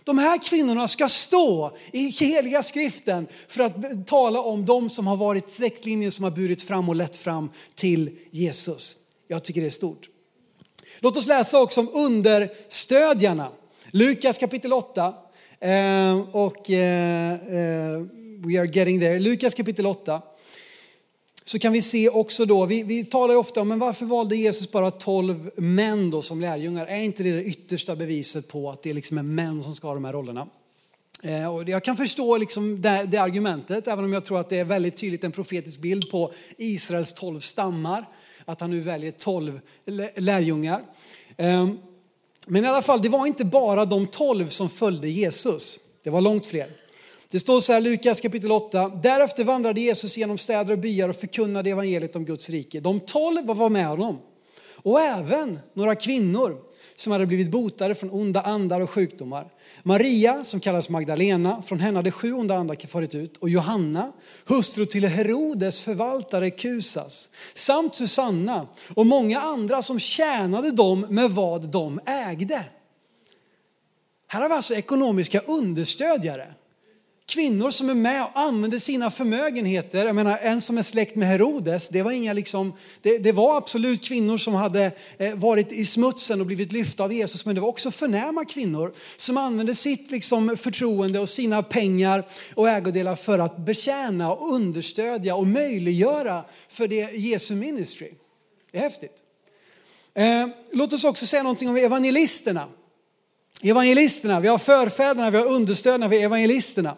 [0.05, 5.17] De här kvinnorna ska stå i heliga skriften för att tala om de som har
[5.17, 8.97] varit släktlinjen som har burit fram och lett fram till Jesus.
[9.29, 10.09] Jag tycker det är stort.
[11.01, 13.49] Låt oss läsa också om understödjarna.
[13.91, 15.15] Lukas kapitel 8.
[15.61, 18.01] Eh, och eh, eh,
[18.47, 19.19] we are getting there.
[19.19, 20.23] Lukas kapitel 8
[21.47, 24.37] så kan vi se också då, vi, vi talar ju ofta om men varför valde
[24.37, 26.87] Jesus bara 12 män då som lärjungar?
[26.87, 29.95] Är inte det det yttersta beviset på att det liksom är män som ska ha
[29.95, 30.49] de här rollerna?
[31.23, 34.59] Eh, och jag kan förstå liksom det, det, argumentet, även om jag tror att det
[34.59, 38.05] är väldigt tydligt en profetisk bild på Israels 12 stammar.
[38.45, 39.61] Att han nu väljer 12
[40.17, 40.83] lärjungar.
[41.37, 41.79] Ehm,
[42.47, 45.79] men i alla fall, det var inte bara de 12 som följde Jesus.
[46.03, 46.84] Det var långt fler.
[47.35, 48.89] Det står så här, Lukas kapitel 8.
[48.89, 52.81] Därefter vandrade Jesus genom städer och byar och förkunnade evangeliet om Guds rike.
[52.81, 54.19] De tolv var med honom.
[54.75, 56.57] Och även några kvinnor
[56.97, 59.53] som hade blivit botade från onda andar och sjukdomar.
[59.83, 63.37] Maria, som kallas Magdalena, från henne hade sju onda andar farit ut.
[63.37, 64.13] Och Johanna,
[64.47, 67.31] hustru till Herodes förvaltare Kusas.
[67.55, 72.65] Samt Susanna och många andra som tjänade dem med vad de ägde.
[74.27, 76.55] Här har vi alltså ekonomiska understödjare
[77.27, 80.07] kvinnor som är med och använder sina förmögenheter.
[80.07, 82.73] Jag menar, en som är släkt med Herodes, det var, inga liksom,
[83.03, 87.13] det, det var absolut kvinnor som hade eh, varit i smutsen och blivit lyfta av
[87.13, 92.29] Jesus, men det var också förnäma kvinnor som använde sitt liksom, förtroende och sina pengar
[92.55, 98.11] och ägodelar för att betjäna och understödja och möjliggöra för det Jesu ministry.
[98.73, 99.17] Det är häftigt.
[100.15, 102.69] Eh, låt oss också säga någonting om evangelisterna.
[103.63, 106.97] Evangelisterna, vi har förfäderna, vi har understödarna, vi har evangelisterna.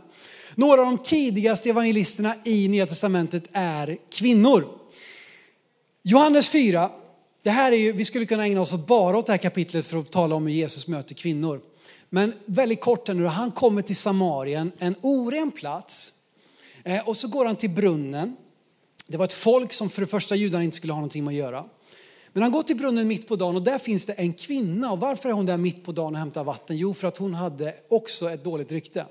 [0.59, 4.69] Några av de tidigaste evangelisterna i Nya Testamentet är kvinnor.
[6.03, 6.91] Johannes 4,
[7.43, 9.99] det här är ju, vi skulle kunna ägna oss bara åt det här kapitlet för
[9.99, 11.61] att tala om hur Jesus möter kvinnor.
[12.11, 16.13] Men väldigt kort här nu, han kommer till Samarien, en oren plats.
[16.85, 18.37] Eh, och så går han till brunnen.
[19.07, 21.39] Det var ett folk som för det första judarna inte skulle ha någonting med att
[21.39, 21.65] göra.
[22.33, 24.93] Men han går till brunnen mitt på dagen och där finns det en kvinna.
[24.93, 26.77] Och varför är hon där mitt på dagen och hämtar vatten?
[26.77, 29.07] Jo, för att hon hade också ett dåligt rykte.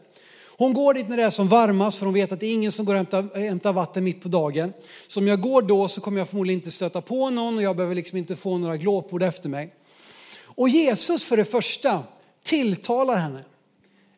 [0.58, 2.72] Hon går dit när det är som varmast för hon vet att det är ingen
[2.72, 4.74] som går och hämtar, hämtar vatten mitt på dagen.
[5.08, 7.76] Så om jag går då så kommer jag förmodligen inte stöta på någon och jag
[7.76, 9.74] behöver liksom inte få några glåpord efter mig.
[10.44, 12.04] Och Jesus för det första
[12.44, 13.44] tilltalar henne.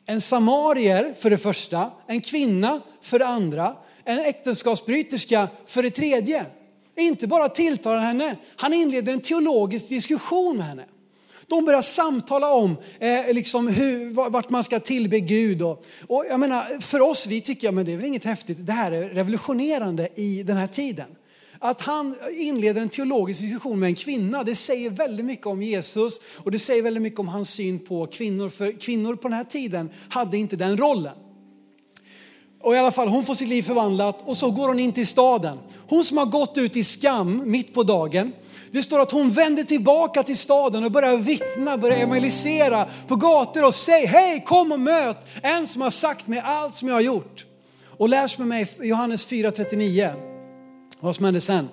[0.06, 6.46] En samarier för det första, en kvinna för det andra, en äktenskapsbryterska för det tredje.
[6.98, 10.86] Inte bara tilltalar henne, han inleder en teologisk diskussion med henne.
[11.50, 15.62] De börjar samtala om eh, liksom hur, vart man ska tillbe Gud.
[15.62, 18.72] Och, och jag menar, för oss, vi tycker att det är väl inget häftigt, det
[18.72, 21.08] här är revolutionerande i den här tiden.
[21.60, 26.22] Att han inleder en teologisk diskussion med en kvinna, det säger väldigt mycket om Jesus
[26.36, 28.50] och det säger väldigt mycket om hans syn på kvinnor.
[28.50, 31.16] För kvinnor på den här tiden hade inte den rollen.
[32.62, 35.08] Och i alla fall, hon får sitt liv förvandlat och så går hon in till
[35.08, 35.58] staden.
[35.88, 38.32] Hon som har gått ut i skam mitt på dagen.
[38.78, 43.66] Det står att hon vände tillbaka till staden och började vittna, började evangelisera på gator
[43.66, 47.02] och säg, hej kom och möt en som har sagt mig allt som jag har
[47.02, 47.46] gjort.
[47.86, 50.12] Och läs med mig Johannes 4.39.
[51.00, 51.70] Vad som hände sen.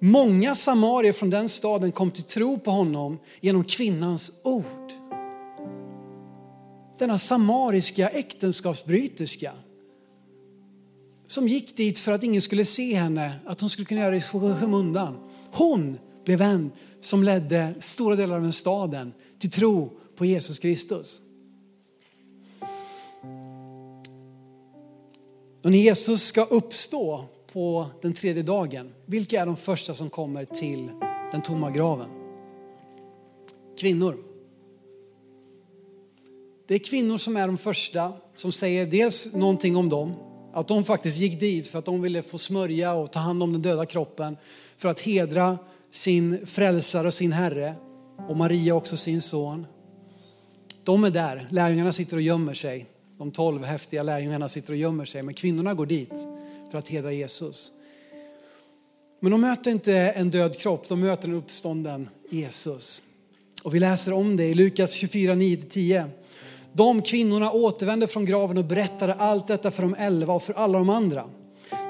[0.00, 4.92] Många samarier från den staden kom till tro på honom genom kvinnans ord.
[6.98, 9.52] Denna samariska äktenskapsbryterska
[11.26, 14.16] som gick dit för att ingen skulle se henne, att hon skulle kunna göra det
[14.16, 15.18] i skymundan.
[15.52, 16.70] Hon blev en
[17.00, 21.20] som ledde stora delar av den staden till tro på Jesus Kristus.
[25.62, 30.44] Och när Jesus ska uppstå på den tredje dagen, vilka är de första som kommer
[30.44, 30.90] till
[31.32, 32.08] den tomma graven?
[33.78, 34.16] Kvinnor.
[36.66, 40.14] Det är kvinnor som är de första som säger dels någonting om dem,
[40.52, 43.52] att de faktiskt gick dit för att de ville få smörja och ta hand om
[43.52, 44.36] den döda kroppen
[44.76, 45.58] för att hedra
[45.94, 47.74] sin frälsare och sin Herre
[48.28, 49.66] och Maria också sin son.
[50.84, 52.86] De är där, lärjungarna sitter och gömmer sig.
[53.18, 56.14] De tolv häftiga lärjungarna sitter och gömmer sig, men kvinnorna går dit
[56.70, 57.72] för att hedra Jesus.
[59.20, 63.02] Men de möter inte en död kropp, de möter en uppstånden Jesus.
[63.64, 66.10] Och vi läser om det i Lukas 24, 9-10.
[66.72, 70.78] De kvinnorna återvände från graven och berättade allt detta för de elva och för alla
[70.78, 71.30] de andra.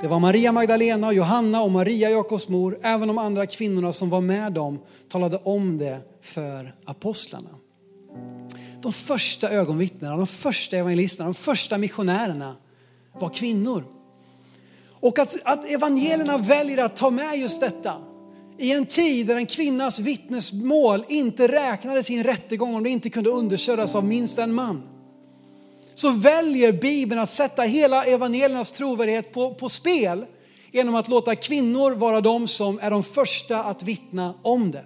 [0.04, 2.78] Det var Maria Magdalena, Johanna och Maria Jakobs mor.
[2.82, 4.78] Även de andra kvinnorna som var med dem
[5.08, 7.48] talade om det för apostlarna.
[8.82, 12.56] De första ögonvittnena, de första evangelisterna, de första missionärerna
[13.20, 13.84] var kvinnor.
[14.90, 17.94] Och att, att evangelierna väljer att ta med just detta
[18.58, 23.10] i en tid där en kvinnas vittnesmål inte räknades i en rättegång om det inte
[23.10, 24.93] kunde understödas av minst en man.
[25.94, 30.26] Så väljer Bibeln att sätta hela evangeliernas trovärdighet på, på spel
[30.72, 34.84] genom att låta kvinnor vara de som är de första att vittna om det.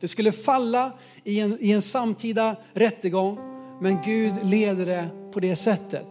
[0.00, 0.92] Det skulle falla
[1.24, 3.38] i en, i en samtida rättegång,
[3.80, 6.06] men Gud leder det på det sättet.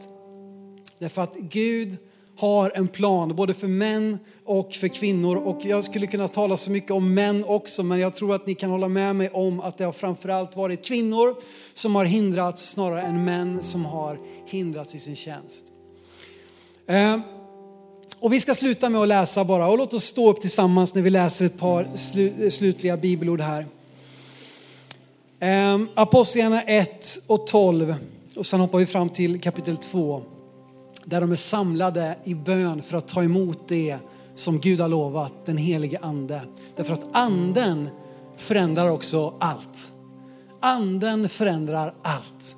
[0.99, 1.97] Därför att Gud
[2.35, 5.35] har en plan både för män och för kvinnor.
[5.35, 8.55] Och jag skulle kunna tala så mycket om män också, men jag tror att ni
[8.55, 11.35] kan hålla med mig om att det har framförallt varit kvinnor
[11.73, 15.65] som har hindrats snarare än män som har hindrats i sin tjänst.
[16.87, 17.19] Eh,
[18.19, 21.01] och vi ska sluta med att läsa bara och låt oss stå upp tillsammans när
[21.01, 21.87] vi läser ett par
[22.49, 23.65] slutliga bibelord här.
[25.39, 27.95] Eh, Apostlagärningarna 1 och 12
[28.35, 30.23] och sen hoppar vi fram till kapitel 2
[31.05, 33.97] där de är samlade i bön för att ta emot det
[34.35, 36.41] som Gud har lovat, den helige ande.
[36.75, 37.89] Därför att anden
[38.37, 39.91] förändrar också allt.
[40.59, 42.55] Anden förändrar allt.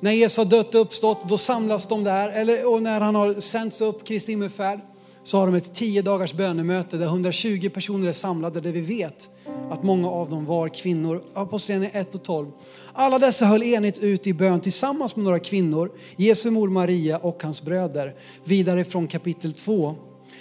[0.00, 2.28] När Jesus har dött och uppstått, då samlas de där.
[2.28, 4.80] Eller, och när han har sänts upp, Kristi himmelfärd,
[5.22, 9.28] så har de ett tio dagars bönemöte där 120 personer är samlade, där vi vet
[9.70, 11.22] att många av dem var kvinnor.
[11.34, 12.50] Apostlagärningarna 1 och 12.
[12.92, 17.42] Alla dessa höll enigt ut i bön tillsammans med några kvinnor, Jesu mor Maria och
[17.42, 18.14] hans bröder.
[18.44, 19.94] Vidare från kapitel 2.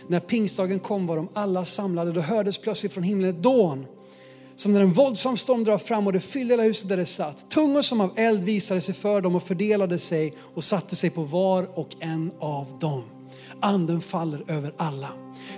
[0.07, 2.11] När pingstdagen kom var de alla samlade.
[2.11, 3.86] Då hördes plötsligt från himlen ett dån.
[4.55, 7.49] Som när en våldsam storm drar fram och det fyllde hela huset där det satt.
[7.49, 11.24] Tungor som av eld visade sig för dem och fördelade sig och satte sig på
[11.24, 13.12] var och en av dem.
[13.64, 15.09] Anden faller över alla.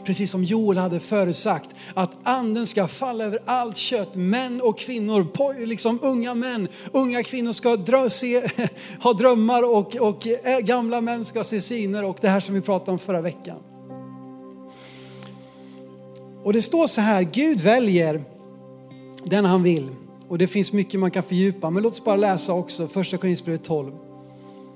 [0.05, 5.65] Precis som Joel hade förutsagt att anden ska falla över allt kött, män och kvinnor,
[5.65, 8.49] liksom unga män, unga kvinnor ska drö, se,
[8.99, 12.61] ha drömmar och, och eh, gamla män ska se syner och det här som vi
[12.61, 13.57] pratade om förra veckan.
[16.43, 18.23] Och det står så här, Gud väljer
[19.23, 19.89] den han vill.
[20.27, 23.63] Och det finns mycket man kan fördjupa, men låt oss bara läsa också första Korinthierbrevet
[23.63, 23.91] 12,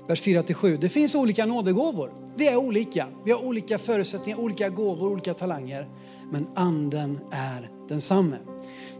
[0.08, 0.76] vers 4-7.
[0.76, 2.10] Det finns olika nådegåvor.
[2.40, 3.06] Vi är olika.
[3.24, 5.88] Vi har olika förutsättningar, olika gåvor, olika talanger.
[6.30, 8.36] Men anden är densamme.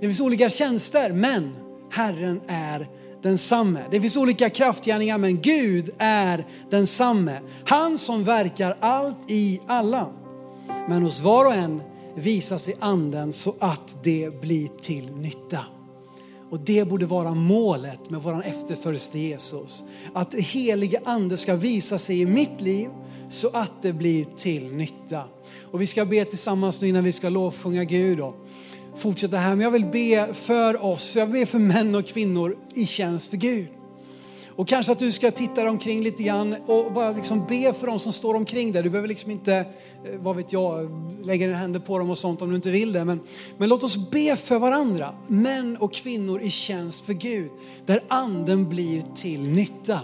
[0.01, 1.53] Det finns olika tjänster, men
[1.91, 2.89] Herren är
[3.23, 3.81] densamme.
[3.91, 7.41] Det finns olika kraftgärningar, men Gud är densamme.
[7.67, 10.13] Han som verkar allt i alla.
[10.89, 11.83] Men hos var och en
[12.15, 15.65] visas i anden så att det blir till nytta.
[16.51, 19.85] Och det borde vara målet med våran efterföljelse till Jesus.
[20.15, 22.91] Att helige ande ska visa sig i mitt liv
[23.31, 25.23] så att det blir till nytta.
[25.63, 28.47] Och vi ska be tillsammans nu innan vi ska lovsjunga Gud och
[28.97, 29.51] fortsätta här.
[29.51, 33.31] Men jag vill be för oss, jag vill be för män och kvinnor i tjänst
[33.31, 33.67] för Gud.
[34.49, 37.87] Och kanske att du ska titta dig omkring lite grann och bara liksom be för
[37.87, 38.83] dem som står omkring dig.
[38.83, 39.65] Du behöver liksom inte, eh,
[40.19, 40.91] vad vet jag,
[41.25, 43.05] lägga dina händer på dem och sånt om du inte vill det.
[43.05, 43.21] Men,
[43.59, 47.51] men låt oss be för varandra, män och kvinnor i tjänst för Gud,
[47.87, 50.01] där anden blir till nytta.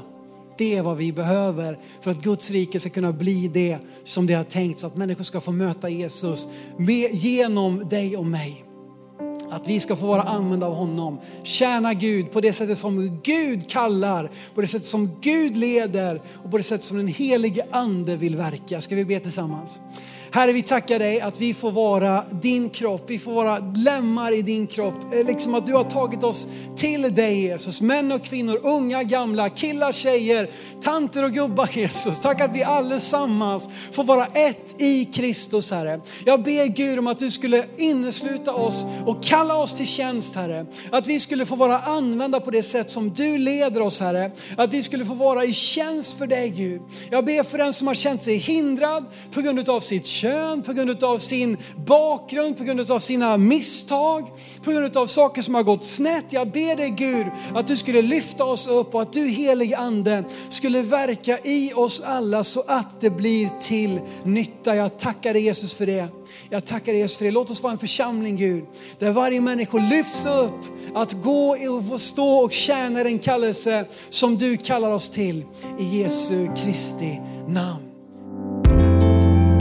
[0.58, 4.34] Det är vad vi behöver för att Guds rike ska kunna bli det som det
[4.34, 6.48] har tänkt så att människor ska få möta Jesus
[6.78, 8.62] med, genom dig och mig.
[9.50, 13.70] Att vi ska få vara använda av honom, tjäna Gud på det sättet som Gud
[13.70, 18.16] kallar, på det sättet som Gud leder och på det sättet som den helige ande
[18.16, 18.80] vill verka.
[18.80, 19.80] Ska vi be tillsammans?
[20.30, 24.42] Herre, vi tackar dig att vi får vara din kropp, vi får vara lemmar i
[24.42, 24.94] din kropp.
[25.12, 27.80] Eh, liksom att du har tagit oss till dig Jesus.
[27.80, 30.50] Män och kvinnor, unga, gamla, killar, tjejer,
[30.82, 32.20] tanter och gubbar Jesus.
[32.20, 36.00] Tack att vi allesammans får vara ett i Kristus Herre.
[36.24, 40.66] Jag ber Gud om att du skulle innesluta oss och kalla oss till tjänst Herre.
[40.90, 44.30] Att vi skulle få vara använda på det sätt som du leder oss Herre.
[44.56, 46.82] Att vi skulle få vara i tjänst för dig Gud.
[47.10, 50.72] Jag ber för den som har känt sig hindrad på grund av sitt kön, på
[50.72, 51.56] grund av sin
[51.86, 54.30] bakgrund, på grund av sina misstag,
[54.64, 56.24] på grund av saker som har gått snett.
[56.30, 60.24] Jag ber dig Gud att du skulle lyfta oss upp och att du helige Ande
[60.48, 64.76] skulle verka i oss alla så att det blir till nytta.
[64.76, 66.08] Jag tackar dig Jesus för det.
[66.50, 67.30] Jag tackar dig Jesus för det.
[67.30, 68.64] Låt oss vara en församling Gud,
[68.98, 70.60] där varje människa lyfts upp
[70.94, 71.56] att gå
[71.92, 75.44] och stå och tjäna den kallelse som du kallar oss till.
[75.78, 77.85] I Jesu Kristi namn.